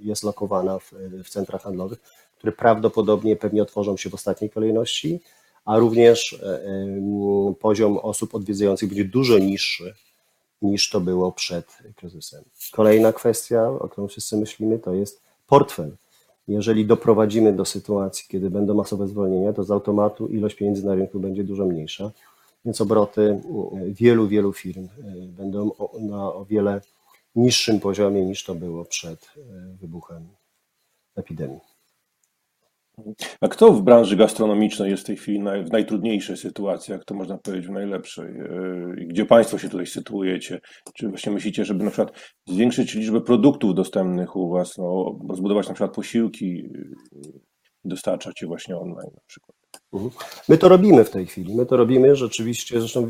jest 0.00 0.22
lokowana 0.22 0.78
w, 0.78 0.92
w 1.24 1.30
centrach 1.30 1.62
handlowych, 1.62 1.98
które 2.38 2.52
prawdopodobnie 2.52 3.36
pewnie 3.36 3.62
otworzą 3.62 3.96
się 3.96 4.10
w 4.10 4.14
ostatniej 4.14 4.50
kolejności, 4.50 5.20
a 5.64 5.78
również 5.78 6.32
e, 6.42 7.54
poziom 7.60 7.98
osób 7.98 8.34
odwiedzających 8.34 8.88
będzie 8.88 9.04
dużo 9.04 9.38
niższy 9.38 9.94
niż 10.62 10.90
to 10.90 11.00
było 11.00 11.32
przed 11.32 11.78
kryzysem. 11.96 12.44
Kolejna 12.72 13.12
kwestia, 13.12 13.68
o 13.68 13.88
którą 13.88 14.08
wszyscy 14.08 14.36
myślimy, 14.36 14.78
to 14.78 14.94
jest 14.94 15.22
portfel. 15.46 15.96
Jeżeli 16.48 16.86
doprowadzimy 16.86 17.52
do 17.52 17.64
sytuacji, 17.64 18.24
kiedy 18.28 18.50
będą 18.50 18.74
masowe 18.74 19.08
zwolnienia, 19.08 19.52
to 19.52 19.64
z 19.64 19.70
automatu 19.70 20.26
ilość 20.26 20.56
pieniędzy 20.56 20.86
na 20.86 20.94
rynku 20.94 21.20
będzie 21.20 21.44
dużo 21.44 21.66
mniejsza 21.66 22.10
więc 22.64 22.80
obroty 22.80 23.22
e, 23.22 23.40
wielu, 23.90 24.28
wielu 24.28 24.52
firm 24.52 24.84
e, 24.84 24.88
będą 25.28 25.70
na 26.00 26.34
o 26.34 26.44
wiele 26.44 26.80
niższym 27.34 27.80
poziomie 27.80 28.24
niż 28.24 28.44
to 28.44 28.54
było 28.54 28.84
przed 28.84 29.24
e, 29.36 29.40
wybuchem 29.80 30.28
epidemii. 31.16 31.60
A 33.40 33.48
kto 33.48 33.72
w 33.72 33.82
branży 33.82 34.16
gastronomicznej 34.16 34.90
jest 34.90 35.02
w 35.02 35.06
tej 35.06 35.16
chwili 35.16 35.38
w 35.38 35.72
najtrudniejszej 35.72 36.36
sytuacji, 36.36 36.92
jak 36.92 37.04
to 37.04 37.14
można 37.14 37.38
powiedzieć, 37.38 37.66
w 37.66 37.70
najlepszej? 37.70 38.34
Gdzie 39.06 39.26
Państwo 39.26 39.58
się 39.58 39.68
tutaj 39.68 39.86
sytuujecie? 39.86 40.60
Czy 40.94 41.08
właśnie 41.08 41.32
myślicie, 41.32 41.64
żeby 41.64 41.84
na 41.84 41.90
przykład 41.90 42.34
zwiększyć 42.46 42.94
liczbę 42.94 43.20
produktów 43.20 43.74
dostępnych 43.74 44.36
u 44.36 44.48
Was, 44.48 44.78
no, 44.78 45.18
rozbudować 45.28 45.68
na 45.68 45.74
przykład 45.74 45.94
posiłki, 45.94 46.68
dostarczać 47.84 48.42
je 48.42 48.48
właśnie 48.48 48.76
online 48.76 49.10
na 49.14 49.22
przykład? 49.26 49.53
Mhm. 49.92 50.10
My 50.48 50.58
to 50.58 50.68
robimy 50.68 51.04
w 51.04 51.10
tej 51.10 51.26
chwili. 51.26 51.54
My 51.54 51.66
to 51.66 51.76
robimy 51.76 52.16
rzeczywiście, 52.16 52.80
zresztą 52.80 53.08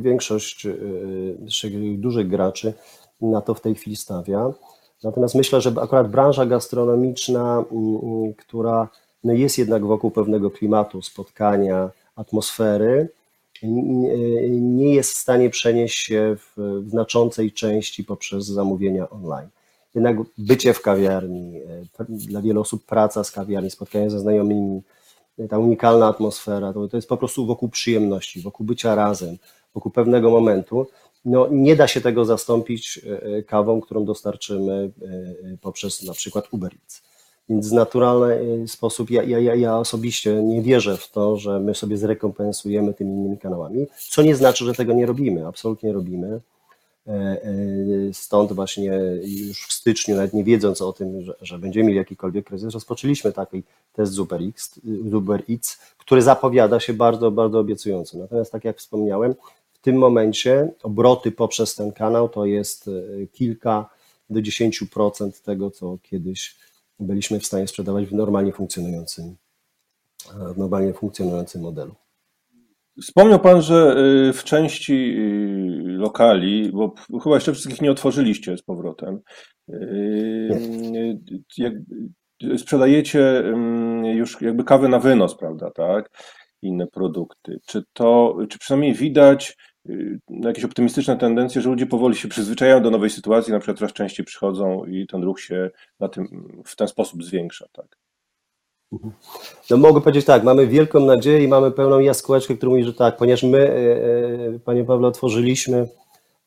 większość 0.00 0.66
y, 0.66 1.96
dużych 1.98 2.28
graczy 2.28 2.72
na 3.20 3.40
to 3.40 3.54
w 3.54 3.60
tej 3.60 3.74
chwili 3.74 3.96
stawia. 3.96 4.52
Natomiast 5.04 5.34
myślę, 5.34 5.60
że 5.60 5.72
akurat 5.82 6.10
branża 6.10 6.46
gastronomiczna, 6.46 7.64
mm, 7.72 7.98
mm, 8.02 8.34
która 8.34 8.88
no 9.24 9.32
jest 9.32 9.58
jednak 9.58 9.86
wokół 9.86 10.10
pewnego 10.10 10.50
klimatu, 10.50 11.02
spotkania, 11.02 11.90
atmosfery, 12.16 13.08
nie 14.60 14.94
jest 14.94 15.12
w 15.12 15.16
stanie 15.16 15.50
przenieść 15.50 15.98
się 15.98 16.36
w 16.36 16.82
znaczącej 16.88 17.52
części 17.52 18.04
poprzez 18.04 18.46
zamówienia 18.46 19.10
online. 19.10 19.48
Jednak 19.94 20.16
bycie 20.38 20.74
w 20.74 20.82
kawiarni, 20.82 21.56
e, 21.56 22.04
dla 22.08 22.42
wielu 22.42 22.60
osób 22.60 22.86
praca 22.86 23.24
z 23.24 23.30
kawiarni, 23.30 23.70
spotkanie 23.70 24.10
ze 24.10 24.20
znajomymi, 24.20 24.82
ta 25.48 25.58
unikalna 25.58 26.06
atmosfera, 26.06 26.72
to, 26.72 26.88
to 26.88 26.96
jest 26.96 27.08
po 27.08 27.16
prostu 27.16 27.46
wokół 27.46 27.68
przyjemności, 27.68 28.40
wokół 28.40 28.66
bycia 28.66 28.94
razem, 28.94 29.36
wokół 29.74 29.92
pewnego 29.92 30.30
momentu. 30.30 30.86
No, 31.24 31.48
nie 31.50 31.76
da 31.76 31.88
się 31.88 32.00
tego 32.00 32.24
zastąpić 32.24 33.00
e, 33.06 33.22
e, 33.22 33.42
kawą, 33.42 33.80
którą 33.80 34.04
dostarczymy 34.04 34.90
poprzez 35.60 36.02
na 36.02 36.12
przykład 36.12 36.48
Uber 36.50 36.72
Eats. 36.72 37.02
Więc 37.48 37.70
w 37.70 37.72
naturalny 37.72 38.68
sposób 38.68 39.10
ja, 39.10 39.22
ja, 39.22 39.54
ja 39.54 39.78
osobiście 39.78 40.42
nie 40.42 40.62
wierzę 40.62 40.96
w 40.96 41.10
to, 41.10 41.36
że 41.36 41.60
my 41.60 41.74
sobie 41.74 41.96
zrekompensujemy 41.96 42.94
tymi 42.94 43.12
innymi 43.12 43.38
kanałami, 43.38 43.86
co 44.10 44.22
nie 44.22 44.36
znaczy, 44.36 44.64
że 44.64 44.74
tego 44.74 44.92
nie 44.92 45.06
robimy. 45.06 45.46
Absolutnie 45.46 45.92
robimy. 45.92 46.40
E, 47.06 47.12
e, 47.12 48.12
stąd 48.12 48.52
właśnie 48.52 49.00
już 49.24 49.66
w 49.66 49.72
styczniu, 49.72 50.16
nawet 50.16 50.32
nie 50.32 50.44
wiedząc 50.44 50.82
o 50.82 50.92
tym, 50.92 51.22
że, 51.22 51.34
że 51.42 51.58
będziemy 51.58 51.84
mieli 51.86 51.98
jakikolwiek 51.98 52.46
kryzys, 52.46 52.74
rozpoczęliśmy 52.74 53.32
taki 53.32 53.62
test 53.92 54.18
Uber 54.18 54.42
Eats, 54.42 54.80
Uber 55.12 55.42
Eats, 55.50 55.78
który 55.98 56.22
zapowiada 56.22 56.80
się 56.80 56.92
bardzo, 56.92 57.30
bardzo 57.30 57.58
obiecująco. 57.58 58.18
Natomiast 58.18 58.52
tak 58.52 58.64
jak 58.64 58.78
wspomniałem, 58.78 59.34
w 59.72 59.78
tym 59.78 59.96
momencie 59.96 60.68
obroty 60.82 61.32
poprzez 61.32 61.74
ten 61.74 61.92
kanał 61.92 62.28
to 62.28 62.46
jest 62.46 62.88
e, 62.88 63.26
kilka 63.26 63.90
do 64.30 64.40
10% 64.40 65.44
tego, 65.44 65.70
co 65.70 65.98
kiedyś 66.02 66.56
byliśmy 67.00 67.40
w 67.40 67.46
stanie 67.46 67.68
sprzedawać 67.68 68.06
w 68.06 68.12
normalnie 68.12 68.52
funkcjonującym, 68.52 69.36
w 70.54 70.58
normalnie 70.58 70.92
funkcjonującym 70.92 71.62
modelu. 71.62 71.94
Wspomniał 73.02 73.40
Pan, 73.40 73.62
że 73.62 73.96
y, 74.28 74.32
w 74.32 74.44
części 74.44 74.92
y, 74.92 75.98
lokali, 75.98 76.70
bo 76.72 76.94
chyba 77.22 77.34
jeszcze 77.34 77.52
wszystkich 77.52 77.82
nie 77.82 77.90
otworzyliście 77.90 78.56
z 78.56 78.62
powrotem, 78.62 79.20
y, 79.68 81.18
sprzedajecie 82.56 83.42
już 84.14 84.40
jakby 84.40 84.64
kawę 84.64 84.88
na 84.88 84.98
wynos, 84.98 85.36
prawda, 85.36 85.70
tak? 85.70 86.10
Inne 86.62 86.86
produkty. 86.86 87.60
Czy 87.66 87.82
to, 87.92 88.36
czy 88.48 88.58
przynajmniej 88.58 88.94
widać 88.94 89.56
jakieś 90.44 90.64
optymistyczne 90.64 91.16
tendencje, 91.16 91.60
że 91.60 91.70
ludzie 91.70 91.86
powoli 91.86 92.16
się 92.16 92.28
przyzwyczajają 92.28 92.82
do 92.82 92.90
nowej 92.90 93.10
sytuacji, 93.10 93.52
na 93.52 93.58
przykład 93.58 93.78
coraz 93.78 93.92
częściej 93.92 94.26
przychodzą 94.26 94.84
i 94.84 95.06
ten 95.06 95.22
ruch 95.22 95.40
się 95.40 95.70
na 96.00 96.08
tym, 96.08 96.26
w 96.66 96.76
ten 96.76 96.88
sposób 96.88 97.24
zwiększa, 97.24 97.66
tak? 97.72 97.98
No 99.70 99.76
mogę 99.76 100.00
powiedzieć 100.00 100.24
tak, 100.24 100.44
mamy 100.44 100.66
wielką 100.66 101.00
nadzieję 101.00 101.44
i 101.44 101.48
mamy 101.48 101.70
pełną 101.70 101.98
jaskółeczkę, 101.98 102.56
która 102.56 102.70
mówi, 102.70 102.84
że 102.84 102.94
tak, 102.94 103.16
ponieważ 103.16 103.42
my, 103.42 103.58
e, 103.58 104.54
e, 104.54 104.58
Panie 104.58 104.84
Pawle, 104.84 105.08
otworzyliśmy 105.08 105.88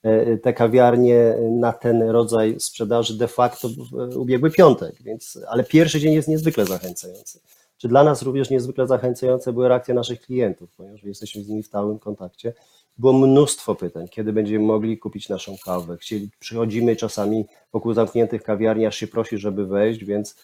e, 0.03 0.37
te 0.37 0.53
kawiarnie 0.53 1.35
na 1.51 1.73
ten 1.73 2.01
rodzaj 2.01 2.59
sprzedaży 2.59 3.17
de 3.17 3.27
facto 3.27 3.69
w 3.91 4.17
ubiegły 4.17 4.51
piątek, 4.51 4.95
więc, 5.01 5.39
ale 5.47 5.63
pierwszy 5.63 5.99
dzień 5.99 6.13
jest 6.13 6.27
niezwykle 6.27 6.65
zachęcający. 6.65 7.39
Czy 7.77 7.87
dla 7.87 8.03
nas 8.03 8.21
również 8.21 8.49
niezwykle 8.49 8.87
zachęcające 8.87 9.53
były 9.53 9.67
reakcje 9.67 9.93
naszych 9.93 10.21
klientów, 10.21 10.69
ponieważ 10.77 11.03
jesteśmy 11.03 11.43
z 11.43 11.49
nimi 11.49 11.63
w 11.63 11.67
stałym 11.67 11.99
kontakcie. 11.99 12.53
Było 12.97 13.13
mnóstwo 13.13 13.75
pytań, 13.75 14.07
kiedy 14.07 14.33
będziemy 14.33 14.65
mogli 14.65 14.97
kupić 14.97 15.29
naszą 15.29 15.55
kawę. 15.65 15.97
Chcieli, 15.97 16.29
przychodzimy 16.39 16.95
czasami 16.95 17.45
wokół 17.73 17.93
zamkniętych 17.93 18.43
kawiarni, 18.43 18.85
aż 18.85 18.95
się 18.95 19.07
prosi, 19.07 19.37
żeby 19.37 19.67
wejść, 19.67 20.05
więc 20.05 20.35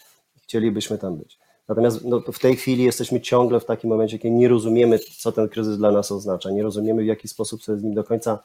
chcielibyśmy 0.44 0.98
tam 0.98 1.18
być. 1.18 1.40
Natomiast 1.68 2.06
no, 2.06 2.22
w 2.34 2.40
tej 2.40 2.56
chwili 2.56 2.84
jesteśmy 2.84 3.22
ciągle 3.22 3.60
w 3.60 3.66
takim 3.66 3.90
momencie, 3.90 4.20
kiedy 4.20 4.36
nie 4.36 4.48
rozumiemy, 4.48 5.00
co 5.00 5.32
ten 5.32 5.50
kryzys 5.50 5.78
dla 5.78 5.92
nas 5.92 6.12
oznacza, 6.12 6.52
nie 6.52 6.64
rozumiemy, 6.64 7.04
w 7.04 7.06
jaki 7.06 7.28
sposób 7.28 7.64
sobie 7.64 7.80
z 7.80 7.84
nim 7.84 7.94
do 7.94 8.04
końca 8.04 8.40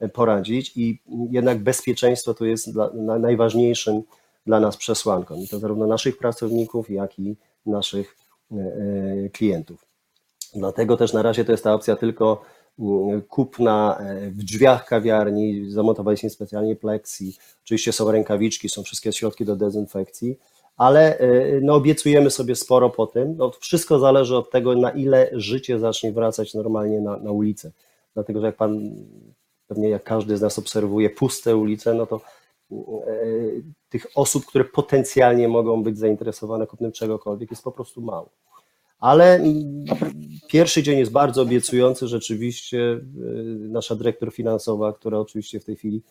e, 0.00 0.08
poradzić 0.08 0.76
i 0.76 1.02
jednak 1.30 1.58
bezpieczeństwo 1.58 2.34
to 2.34 2.44
jest 2.44 2.72
dla, 2.72 2.90
najważniejszym 3.18 4.02
dla 4.46 4.60
nas 4.60 4.76
przesłanką. 4.76 5.36
I 5.36 5.48
to 5.48 5.58
zarówno 5.58 5.86
naszych 5.86 6.18
pracowników, 6.18 6.90
jak 6.90 7.18
i 7.18 7.36
naszych 7.66 8.16
e, 8.52 8.56
e, 8.56 9.28
klientów. 9.28 9.86
Dlatego 10.54 10.96
też 10.96 11.12
na 11.12 11.22
razie 11.22 11.44
to 11.44 11.52
jest 11.52 11.64
ta 11.64 11.74
opcja 11.74 11.96
tylko 11.96 12.42
kupna 13.28 13.98
w 14.30 14.44
drzwiach 14.44 14.86
kawiarni, 14.86 15.70
zamontowaliśmy 15.70 16.30
specjalnie 16.30 16.76
plexi, 16.76 17.36
oczywiście 17.64 17.92
są 17.92 18.10
rękawiczki, 18.10 18.68
są 18.68 18.82
wszystkie 18.82 19.12
środki 19.12 19.44
do 19.44 19.56
dezynfekcji, 19.56 20.38
ale 20.80 21.20
y, 21.20 21.60
no, 21.62 21.74
obiecujemy 21.74 22.30
sobie 22.30 22.56
sporo 22.56 22.90
po 22.90 23.06
tym. 23.06 23.36
No, 23.36 23.50
wszystko 23.60 23.98
zależy 23.98 24.36
od 24.36 24.50
tego, 24.50 24.74
na 24.74 24.90
ile 24.90 25.30
życie 25.32 25.78
zacznie 25.78 26.12
wracać 26.12 26.54
normalnie 26.54 27.00
na, 27.00 27.16
na 27.16 27.30
ulicę. 27.30 27.70
Dlatego, 28.14 28.40
że 28.40 28.46
jak 28.46 28.56
pan, 28.56 28.90
pewnie 29.66 29.88
jak 29.88 30.04
każdy 30.04 30.36
z 30.36 30.40
nas 30.40 30.58
obserwuje 30.58 31.10
puste 31.10 31.56
ulice, 31.56 31.94
no 31.94 32.06
to 32.06 32.20
y, 32.72 33.62
tych 33.88 34.06
osób, 34.14 34.46
które 34.46 34.64
potencjalnie 34.64 35.48
mogą 35.48 35.82
być 35.82 35.98
zainteresowane 35.98 36.66
kupnem 36.66 36.92
czegokolwiek, 36.92 37.50
jest 37.50 37.64
po 37.64 37.72
prostu 37.72 38.00
mało. 38.00 38.30
Ale 38.98 39.34
mm, 39.34 39.84
pierwszy 40.48 40.82
dzień 40.82 40.98
jest 40.98 41.12
bardzo 41.12 41.42
obiecujący. 41.42 42.08
Rzeczywiście 42.08 42.78
y, 42.78 43.02
nasza 43.68 43.96
dyrektor 43.96 44.32
finansowa, 44.32 44.92
która 44.92 45.18
oczywiście 45.18 45.60
w 45.60 45.64
tej 45.64 45.76
chwili 45.76 46.02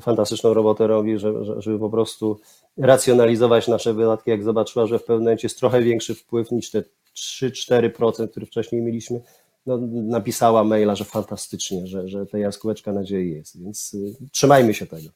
fantastyczną 0.00 0.54
robotę 0.54 0.86
robi, 0.86 1.18
żeby, 1.18 1.44
żeby 1.58 1.78
po 1.78 1.90
prostu 1.90 2.40
racjonalizować 2.76 3.68
nasze 3.68 3.94
wydatki. 3.94 4.30
Jak 4.30 4.42
zobaczyła, 4.42 4.86
że 4.86 4.98
w 4.98 5.04
pewnym 5.04 5.24
momencie 5.24 5.46
jest 5.46 5.58
trochę 5.58 5.82
większy 5.82 6.14
wpływ 6.14 6.50
niż 6.50 6.70
te 6.70 6.82
3-4%, 7.16 8.28
które 8.28 8.46
wcześniej 8.46 8.82
mieliśmy, 8.82 9.20
no, 9.66 9.78
napisała 9.92 10.64
maila, 10.64 10.94
że 10.94 11.04
fantastycznie, 11.04 11.86
że, 11.86 12.08
że 12.08 12.26
ta 12.26 12.38
jaskółeczka 12.38 12.92
nadziei 12.92 13.30
jest, 13.30 13.62
więc 13.62 13.94
y, 13.94 14.14
trzymajmy 14.32 14.74
się 14.74 14.86
tego. 14.86 15.08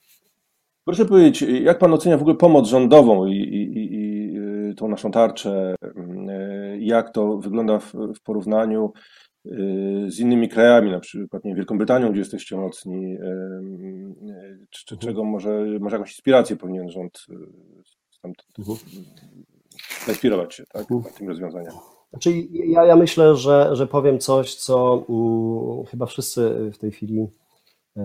Proszę 0.85 1.05
powiedzieć, 1.05 1.43
jak 1.43 1.79
Pan 1.79 1.95
ocenia 1.95 2.19
w 2.19 2.21
ogóle 2.21 2.37
pomoc 2.37 2.69
rządową 2.69 3.27
i, 3.27 3.37
i, 3.37 3.95
i 3.95 4.39
y, 4.71 4.75
tą 4.75 4.89
naszą 4.89 5.11
tarczę? 5.11 5.75
Y, 5.85 6.79
jak 6.81 7.13
to 7.13 7.39
wygląda 7.39 7.79
w, 7.79 7.93
w 7.95 8.21
porównaniu 8.21 8.93
z 10.09 10.19
innymi 10.19 10.49
krajami, 10.49 10.91
na 10.91 11.01
przykład 11.01 11.45
nie, 11.45 11.55
Wielką 11.55 11.79
Brytanią, 11.79 12.11
gdzie 12.11 12.19
jesteście 12.19 12.57
mocni? 12.57 13.19
Czy, 14.71 14.85
czy, 14.85 14.95
mhm. 14.95 14.99
czego 14.99 15.25
może, 15.25 15.67
może 15.81 15.97
jakąś 15.97 16.11
inspirację 16.11 16.57
powinien 16.57 16.91
rząd 16.91 17.27
mhm. 18.59 18.79
zainspirować 20.07 20.55
się 20.55 20.65
tak, 20.67 20.91
mhm. 20.91 21.15
tym 21.15 21.29
rozwiązaniom? 21.29 21.75
Znaczy, 22.11 22.31
ja, 22.51 22.85
ja 22.85 22.97
myślę, 22.97 23.37
że, 23.37 23.71
że 23.73 23.87
powiem 23.87 24.19
coś, 24.19 24.55
co 24.55 24.95
um, 24.95 25.85
chyba 25.87 26.07
wszyscy 26.07 26.71
w 26.73 26.79
tej 26.79 26.91
chwili 26.91 27.29
e, 27.97 28.03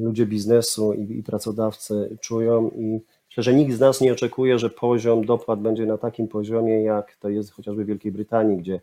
ludzie 0.00 0.26
biznesu 0.26 0.92
i, 0.92 1.18
i 1.18 1.22
pracodawcy 1.22 2.18
czują 2.20 2.70
i 2.70 3.00
myślę, 3.26 3.42
że 3.42 3.54
nikt 3.54 3.74
z 3.74 3.80
nas 3.80 4.00
nie 4.00 4.12
oczekuje, 4.12 4.58
że 4.58 4.70
poziom 4.70 5.24
dopłat 5.24 5.60
będzie 5.60 5.86
na 5.86 5.98
takim 5.98 6.28
poziomie, 6.28 6.82
jak 6.82 7.16
to 7.16 7.28
jest 7.28 7.52
chociażby 7.52 7.84
w 7.84 7.86
Wielkiej 7.86 8.12
Brytanii, 8.12 8.56
gdzie 8.56 8.80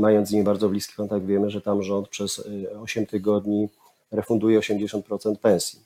mając 0.00 0.28
z 0.28 0.32
nimi 0.32 0.44
bardzo 0.44 0.68
bliski 0.68 0.94
kontakt, 0.94 1.26
wiemy, 1.26 1.50
że 1.50 1.60
tam 1.60 1.82
rząd 1.82 2.08
przez 2.08 2.48
8 2.82 3.02
e, 3.02 3.06
tygodni 3.06 3.68
refunduje 4.10 4.60
80% 4.60 5.36
pensji. 5.36 5.80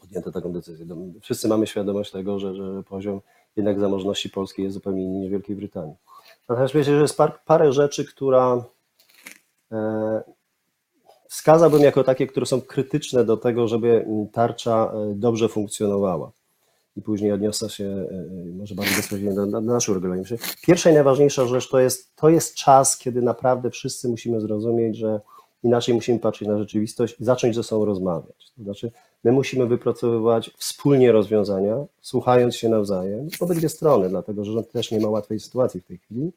Podjęto 0.00 0.32
taką 0.32 0.52
decyzję. 0.52 0.86
Wszyscy 1.20 1.48
mamy 1.48 1.66
świadomość 1.66 2.10
tego, 2.10 2.38
że, 2.38 2.54
że 2.54 2.82
poziom 2.82 3.20
jednak 3.56 3.80
zamożności 3.80 4.30
polskiej 4.30 4.62
jest 4.62 4.74
zupełnie 4.74 5.04
inny 5.04 5.18
niż 5.18 5.30
Wielkiej 5.30 5.56
Brytanii. 5.56 5.94
Natomiast 6.48 6.74
myślę, 6.74 6.94
że 6.94 7.02
jest 7.02 7.16
par, 7.16 7.40
parę 7.44 7.72
rzeczy, 7.72 8.04
która 8.04 8.64
e, 9.72 10.22
wskazałbym 11.28 11.82
jako 11.82 12.04
takie, 12.04 12.26
które 12.26 12.46
są 12.46 12.60
krytyczne 12.60 13.24
do 13.24 13.36
tego, 13.36 13.68
żeby 13.68 14.06
tarcza 14.32 14.92
e, 14.94 15.14
dobrze 15.14 15.48
funkcjonowała. 15.48 16.32
I 16.96 17.02
później 17.02 17.32
odniosę 17.32 17.68
się 17.68 17.84
e, 17.84 18.06
może 18.56 18.74
bardziej 18.74 18.96
bezpośrednio 18.96 19.34
do, 19.34 19.46
do 19.46 19.60
naszego 19.60 19.94
regulaminu. 19.94 20.26
Pierwsza 20.62 20.90
i 20.90 20.94
najważniejsza 20.94 21.46
rzecz 21.46 21.70
to 21.70 21.80
jest, 21.80 22.16
to 22.16 22.28
jest 22.28 22.54
czas, 22.54 22.98
kiedy 22.98 23.22
naprawdę 23.22 23.70
wszyscy 23.70 24.08
musimy 24.08 24.40
zrozumieć, 24.40 24.96
że 24.96 25.20
inaczej 25.62 25.94
musimy 25.94 26.18
patrzeć 26.18 26.48
na 26.48 26.58
rzeczywistość 26.58 27.20
i 27.20 27.24
zacząć 27.24 27.54
ze 27.54 27.62
sobą 27.62 27.84
rozmawiać. 27.84 28.52
To 28.56 28.62
znaczy, 28.62 28.92
my 29.24 29.32
musimy 29.32 29.66
wypracowywać 29.66 30.50
wspólnie 30.56 31.12
rozwiązania, 31.12 31.76
słuchając 32.00 32.56
się 32.56 32.68
nawzajem, 32.68 33.28
obydwie 33.40 33.68
strony, 33.68 34.08
dlatego 34.08 34.44
że 34.44 34.52
rząd 34.52 34.70
też 34.70 34.90
nie 34.90 35.00
ma 35.00 35.08
łatwej 35.08 35.40
sytuacji 35.40 35.80
w 35.80 35.84
tej 35.84 35.98
chwili 35.98 36.32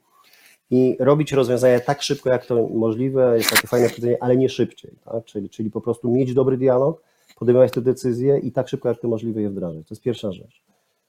i 0.71 0.97
robić 0.99 1.31
rozwiązania 1.31 1.79
tak 1.79 2.01
szybko, 2.01 2.29
jak 2.29 2.45
to 2.45 2.67
możliwe, 2.67 3.37
jest 3.37 3.49
takie 3.49 3.67
fajne 3.67 3.89
powiedzenie, 3.89 4.17
ale 4.23 4.37
nie 4.37 4.49
szybciej, 4.49 4.91
tak? 5.05 5.25
czyli, 5.25 5.49
czyli 5.49 5.71
po 5.71 5.81
prostu 5.81 6.11
mieć 6.11 6.33
dobry 6.33 6.57
dialog, 6.57 7.01
podejmować 7.35 7.71
te 7.71 7.81
decyzje 7.81 8.39
i 8.39 8.51
tak 8.51 8.67
szybko, 8.67 8.89
jak 8.89 8.99
to 8.99 9.07
możliwe 9.07 9.41
je 9.41 9.49
wdrażać. 9.49 9.87
To 9.87 9.93
jest 9.93 10.03
pierwsza 10.03 10.31
rzecz. 10.31 10.63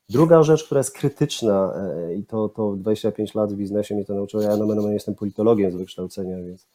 Druga 0.08 0.42
rzecz, 0.42 0.64
która 0.64 0.78
jest 0.78 0.92
krytyczna 0.96 1.72
e, 1.76 2.14
i 2.14 2.24
to, 2.24 2.48
to 2.48 2.76
25 2.76 3.34
lat 3.34 3.52
w 3.52 3.56
biznesie 3.56 3.94
mnie 3.94 4.04
to 4.04 4.14
nauczyło, 4.14 4.42
ja 4.42 4.56
no, 4.56 4.90
jestem 4.90 5.14
politologiem 5.14 5.72
z 5.72 5.74
wykształcenia, 5.74 6.42
więc 6.42 6.66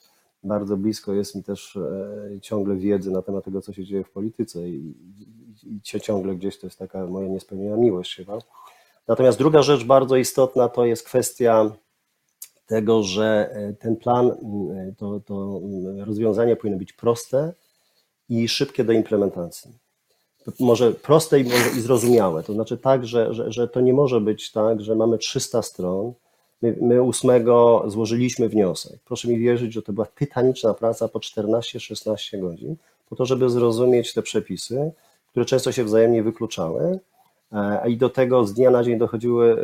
bardzo 0.43 0.77
blisko 0.77 1.13
jest 1.13 1.36
mi 1.36 1.43
też 1.43 1.75
e, 1.75 2.39
ciągle 2.41 2.75
wiedzy 2.75 3.12
na 3.12 3.22
temat 3.22 3.46
tego, 3.46 3.62
co 3.62 3.74
się 3.74 3.84
dzieje 3.84 4.03
w 4.03 4.12
polityce 4.12 4.70
i, 4.70 4.96
i, 5.63 5.75
i 5.75 5.81
ciągle 5.81 6.36
gdzieś 6.36 6.60
to 6.60 6.67
jest 6.67 6.79
taka 6.79 7.08
moja 7.08 7.27
niespełniona 7.27 7.77
miłość 7.77 8.15
chyba. 8.15 8.38
Natomiast 9.08 9.38
druga 9.38 9.62
rzecz 9.62 9.84
bardzo 9.84 10.15
istotna 10.17 10.70
to 10.70 10.86
jest 10.86 11.03
kwestia 11.03 11.72
tego, 12.65 13.03
że 13.03 13.50
e, 13.53 13.74
ten 13.74 13.96
plan, 13.96 14.31
to, 14.98 15.20
to 15.20 15.62
rozwiązanie 16.05 16.55
powinno 16.55 16.77
być 16.77 16.93
proste 16.93 17.53
i 18.31 18.47
szybkie 18.47 18.83
do 18.83 18.93
implementacji. 18.93 19.71
Może 20.59 20.91
proste 20.91 21.39
i, 21.39 21.45
i 21.77 21.81
zrozumiałe, 21.81 22.43
to 22.43 22.53
znaczy 22.53 22.77
tak, 22.77 23.07
że, 23.07 23.33
że, 23.33 23.51
że 23.51 23.67
to 23.67 23.81
nie 23.81 23.93
może 23.93 24.21
być 24.21 24.51
tak, 24.51 24.81
że 24.81 24.95
mamy 24.95 25.17
300 25.17 25.61
stron, 25.61 26.13
My, 26.61 26.77
my 26.81 27.01
ósmego 27.01 27.83
złożyliśmy 27.88 28.50
wniosek. 28.50 29.00
Proszę 29.05 29.27
mi 29.27 29.38
wierzyć, 29.38 29.73
że 29.73 29.81
to 29.81 29.93
była 29.93 30.05
tytaniczna 30.05 30.73
praca 30.73 31.07
po 31.07 31.19
14-16 31.19 32.39
godzin, 32.39 32.75
po 33.10 33.15
to, 33.15 33.25
żeby 33.25 33.49
zrozumieć 33.49 34.13
te 34.13 34.21
przepisy, 34.21 34.91
które 35.29 35.45
często 35.45 35.71
się 35.71 35.84
wzajemnie 35.84 36.23
wykluczały, 36.23 36.99
a 37.51 37.88
i 37.88 37.97
do 37.97 38.10
tego 38.10 38.45
z 38.45 38.53
dnia 38.53 38.71
na 38.71 38.84
dzień 38.84 38.97
dochodziły 38.97 39.56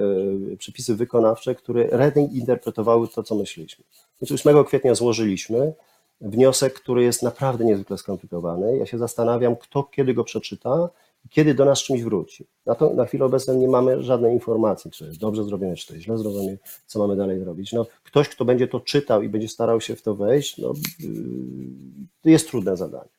e, 0.53 0.57
przepisy 0.57 0.95
wykonawcze, 0.95 1.55
które 1.55 1.87
reinterpretowały 1.91 3.07
to, 3.07 3.23
co 3.23 3.35
myśleliśmy. 3.35 3.85
Więc 4.21 4.31
8 4.31 4.63
kwietnia 4.63 4.95
złożyliśmy 4.95 5.73
wniosek, 6.21 6.73
który 6.73 7.03
jest 7.03 7.23
naprawdę 7.23 7.65
niezwykle 7.65 7.97
skomplikowany. 7.97 8.77
Ja 8.77 8.85
się 8.85 8.97
zastanawiam, 8.97 9.55
kto 9.55 9.83
kiedy 9.83 10.13
go 10.13 10.23
przeczyta 10.23 10.89
kiedy 11.29 11.53
do 11.53 11.65
nas 11.65 11.79
czymś 11.79 12.01
wróci. 12.01 12.47
Na, 12.65 12.75
to, 12.75 12.93
na 12.93 13.05
chwilę 13.05 13.25
obecną 13.25 13.53
nie 13.53 13.67
mamy 13.67 14.03
żadnej 14.03 14.33
informacji, 14.33 14.91
czy 14.91 15.05
jest 15.05 15.19
dobrze 15.19 15.43
zrobione, 15.43 15.75
czy 15.75 15.87
to 15.87 15.93
jest 15.93 16.05
źle 16.05 16.17
zrobione, 16.17 16.57
co 16.85 16.99
mamy 16.99 17.15
dalej 17.15 17.39
zrobić. 17.39 17.73
No, 17.73 17.85
ktoś, 18.03 18.29
kto 18.29 18.45
będzie 18.45 18.67
to 18.67 18.79
czytał 18.79 19.21
i 19.21 19.29
będzie 19.29 19.47
starał 19.47 19.81
się 19.81 19.95
w 19.95 20.01
to 20.01 20.15
wejść, 20.15 20.57
no, 20.57 20.73
to 22.21 22.29
jest 22.29 22.49
trudne 22.49 22.77
zadanie. 22.77 23.09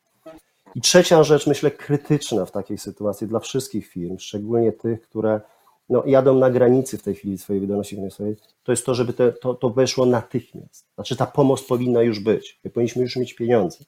I 0.75 0.81
trzecia 0.81 1.23
rzecz, 1.23 1.47
myślę, 1.47 1.71
krytyczna 1.71 2.45
w 2.45 2.51
takiej 2.51 2.79
sytuacji 2.79 3.27
dla 3.27 3.41
wszystkich 3.41 3.87
firm, 3.87 4.19
szczególnie 4.19 4.73
tych, 4.73 5.03
które 5.03 5.41
no, 5.89 6.03
jadą 6.07 6.35
na 6.35 6.51
granicy 6.51 6.99
w 6.99 7.03
tej 7.03 7.15
chwili 7.15 7.39
swojej 7.39 7.61
wydolności 7.61 7.97
finansowej, 7.97 8.37
to 8.63 8.73
jest 8.73 8.87
to, 8.87 8.95
żeby 8.95 9.13
te, 9.13 9.33
to, 9.33 9.55
to 9.55 9.71
weszło 9.71 10.07
natychmiast. 10.07 10.87
Znaczy 10.95 11.17
ta 11.17 11.27
pomoc 11.27 11.63
powinna 11.63 12.03
już 12.03 12.21
być. 12.21 12.61
My 12.65 12.71
powinniśmy 12.71 13.03
już 13.03 13.17
mieć 13.17 13.35
pieniądze 13.35 13.85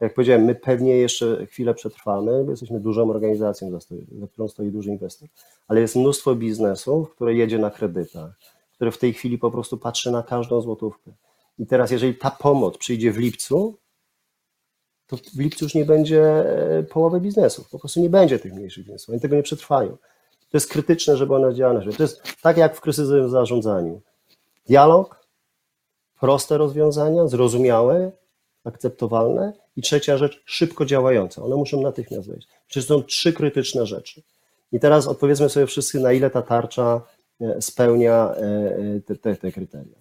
jak 0.00 0.14
powiedziałem, 0.14 0.44
my 0.44 0.54
pewnie 0.54 0.96
jeszcze 0.96 1.46
chwilę 1.46 1.74
przetrwamy, 1.74 2.44
bo 2.44 2.50
jesteśmy 2.50 2.80
dużą 2.80 3.10
organizacją, 3.10 3.70
za, 3.70 3.80
stoi, 3.80 4.06
za 4.20 4.26
którą 4.26 4.48
stoi 4.48 4.70
duży 4.70 4.90
inwestor, 4.90 5.28
ale 5.68 5.80
jest 5.80 5.96
mnóstwo 5.96 6.34
biznesów, 6.34 7.14
które 7.14 7.34
jedzie 7.34 7.58
na 7.58 7.70
kredytach, 7.70 8.38
które 8.72 8.90
w 8.90 8.98
tej 8.98 9.12
chwili 9.12 9.38
po 9.38 9.50
prostu 9.50 9.78
patrzy 9.78 10.10
na 10.10 10.22
każdą 10.22 10.60
złotówkę. 10.60 11.12
I 11.58 11.66
teraz, 11.66 11.90
jeżeli 11.90 12.14
ta 12.14 12.30
pomoc 12.30 12.78
przyjdzie 12.78 13.12
w 13.12 13.18
lipcu, 13.18 13.78
to 15.06 15.16
w 15.16 15.38
lipcu 15.38 15.64
już 15.64 15.74
nie 15.74 15.84
będzie 15.84 16.22
e, 16.78 16.82
połowy 16.82 17.20
biznesów, 17.20 17.70
po 17.70 17.78
prostu 17.78 18.00
nie 18.00 18.10
będzie 18.10 18.38
tych 18.38 18.54
mniejszych 18.54 18.84
biznesów, 18.84 19.10
oni 19.10 19.20
tego 19.20 19.36
nie 19.36 19.42
przetrwają. 19.42 19.96
To 20.54 20.58
jest 20.58 20.68
krytyczne, 20.68 21.16
żeby 21.16 21.34
one 21.34 21.54
działały. 21.54 21.92
To 21.92 22.02
jest 22.02 22.22
tak 22.42 22.56
jak 22.56 22.76
w 22.76 22.80
kryzysowym 22.80 23.30
zarządzaniu. 23.30 24.00
Dialog, 24.66 25.26
proste 26.20 26.58
rozwiązania, 26.58 27.26
zrozumiałe, 27.26 28.12
akceptowalne 28.64 29.52
i 29.76 29.82
trzecia 29.82 30.16
rzecz, 30.16 30.42
szybko 30.44 30.84
działająca. 30.84 31.42
One 31.42 31.56
muszą 31.56 31.80
natychmiast 31.80 32.28
wejść. 32.28 32.48
Przecież 32.66 32.88
są 32.88 33.02
trzy 33.02 33.32
krytyczne 33.32 33.86
rzeczy. 33.86 34.22
I 34.72 34.80
teraz 34.80 35.06
odpowiedzmy 35.06 35.48
sobie 35.48 35.66
wszyscy, 35.66 36.00
na 36.00 36.12
ile 36.12 36.30
ta 36.30 36.42
tarcza 36.42 37.00
e, 37.40 37.62
spełnia 37.62 38.34
e, 38.36 38.40
e, 38.96 39.00
te, 39.00 39.16
te, 39.16 39.36
te 39.36 39.52
kryteria. 39.52 39.98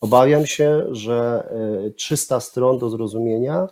Obawiam 0.00 0.46
się, 0.46 0.86
że 0.90 1.48
300 1.96 2.40
stron 2.40 2.78
do 2.78 2.90
zrozumienia 2.90 3.68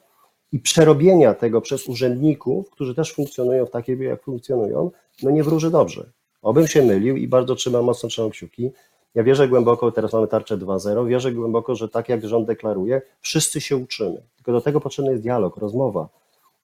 i 0.53 0.59
przerobienia 0.59 1.35
tego 1.35 1.61
przez 1.61 1.88
urzędników, 1.88 2.71
którzy 2.71 2.95
też 2.95 3.12
funkcjonują 3.12 3.66
w 3.66 3.71
takiej, 3.71 3.99
jak 3.99 4.23
funkcjonują, 4.23 4.90
no 5.23 5.31
nie 5.31 5.45
wróży 5.45 5.71
dobrze. 5.71 6.12
Obym 6.42 6.66
się 6.66 6.83
mylił 6.83 7.16
i 7.16 7.28
bardzo 7.28 7.55
trzymam, 7.55 7.85
mocno 7.85 8.09
trzymam 8.09 8.31
kciuki, 8.31 8.72
ja 9.14 9.22
wierzę 9.22 9.48
głęboko, 9.48 9.92
teraz 9.92 10.12
mamy 10.12 10.28
tarczę 10.28 10.59
2.0, 10.59 11.09
wierzę 11.09 11.33
głęboko, 11.33 11.74
że 11.74 11.88
tak 11.88 12.09
jak 12.09 12.26
rząd 12.26 12.46
deklaruje, 12.46 13.02
wszyscy 13.20 13.61
się 13.61 13.76
uczymy. 13.76 14.22
Tylko 14.37 14.52
do 14.52 14.61
tego 14.61 14.81
potrzebny 14.81 15.11
jest 15.11 15.22
dialog, 15.22 15.57
rozmowa. 15.57 16.09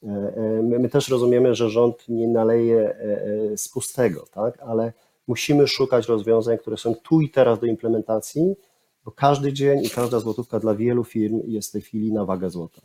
E, 0.03 0.07
e, 0.07 0.63
my, 0.63 0.89
też 0.89 1.09
rozumiemy, 1.09 1.55
że 1.55 1.71
rząd 1.71 2.09
nie 2.09 2.29
naleje 2.29 2.95
e, 2.95 3.57
z 3.57 3.69
pustego, 3.69 4.25
tak? 4.33 4.61
ale 4.61 4.93
musimy 5.27 5.69
szukać 5.69 6.09
rozwiązań, 6.09 6.59
które 6.59 6.77
są 6.77 6.95
tu 6.95 7.21
i 7.21 7.31
teraz 7.31 7.61
do 7.61 7.67
implementacji, 7.67 8.55
bo 9.05 9.11
każdy 9.11 9.53
dzień 9.53 9.85
i 9.85 9.91
każda 9.91 10.21
złotówka 10.21 10.61
dla 10.61 10.75
wielu 10.75 11.05
firm 11.05 11.41
jest 11.47 11.69
w 11.69 11.73
tej 11.73 11.83
chwili 11.83 12.13
na 12.13 12.25
wagę 12.25 12.51
złota. 12.51 12.81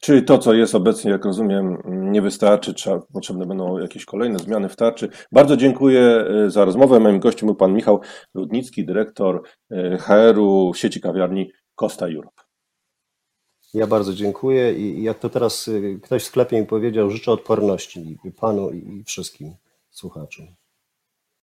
Czyli 0.00 0.24
to, 0.24 0.38
co 0.38 0.54
jest 0.54 0.74
obecnie, 0.74 1.10
jak 1.10 1.24
rozumiem, 1.24 1.82
nie 1.84 2.22
wystarczy, 2.22 2.74
trzeba, 2.74 3.00
potrzebne 3.12 3.46
będą 3.46 3.78
jakieś 3.78 4.04
kolejne 4.04 4.38
zmiany 4.38 4.68
w 4.68 4.76
tarczy. 4.76 5.08
Bardzo 5.32 5.56
dziękuję 5.56 6.00
e, 6.00 6.50
za 6.50 6.64
rozmowę. 6.64 7.00
Moim 7.00 7.20
gościem 7.20 7.46
był 7.46 7.54
pan 7.54 7.74
Michał 7.74 8.00
Rudnicki, 8.34 8.84
dyrektor 8.84 9.42
e, 9.70 9.98
HR-u 9.98 10.74
sieci 10.74 11.00
kawiarni 11.00 11.52
Costa 11.74 12.06
Europe. 12.06 12.42
Ja 13.74 13.86
bardzo 13.86 14.14
dziękuję 14.14 14.74
i 14.74 15.02
jak 15.02 15.18
to 15.18 15.30
teraz 15.30 15.68
e, 15.68 15.98
ktoś 15.98 16.22
w 16.22 16.26
sklepie 16.26 16.60
mi 16.60 16.66
powiedział, 16.66 17.10
życzę 17.10 17.32
odporności 17.32 18.18
panu 18.36 18.70
i 18.70 19.04
wszystkim 19.06 19.54
słuchaczom. 19.90 20.59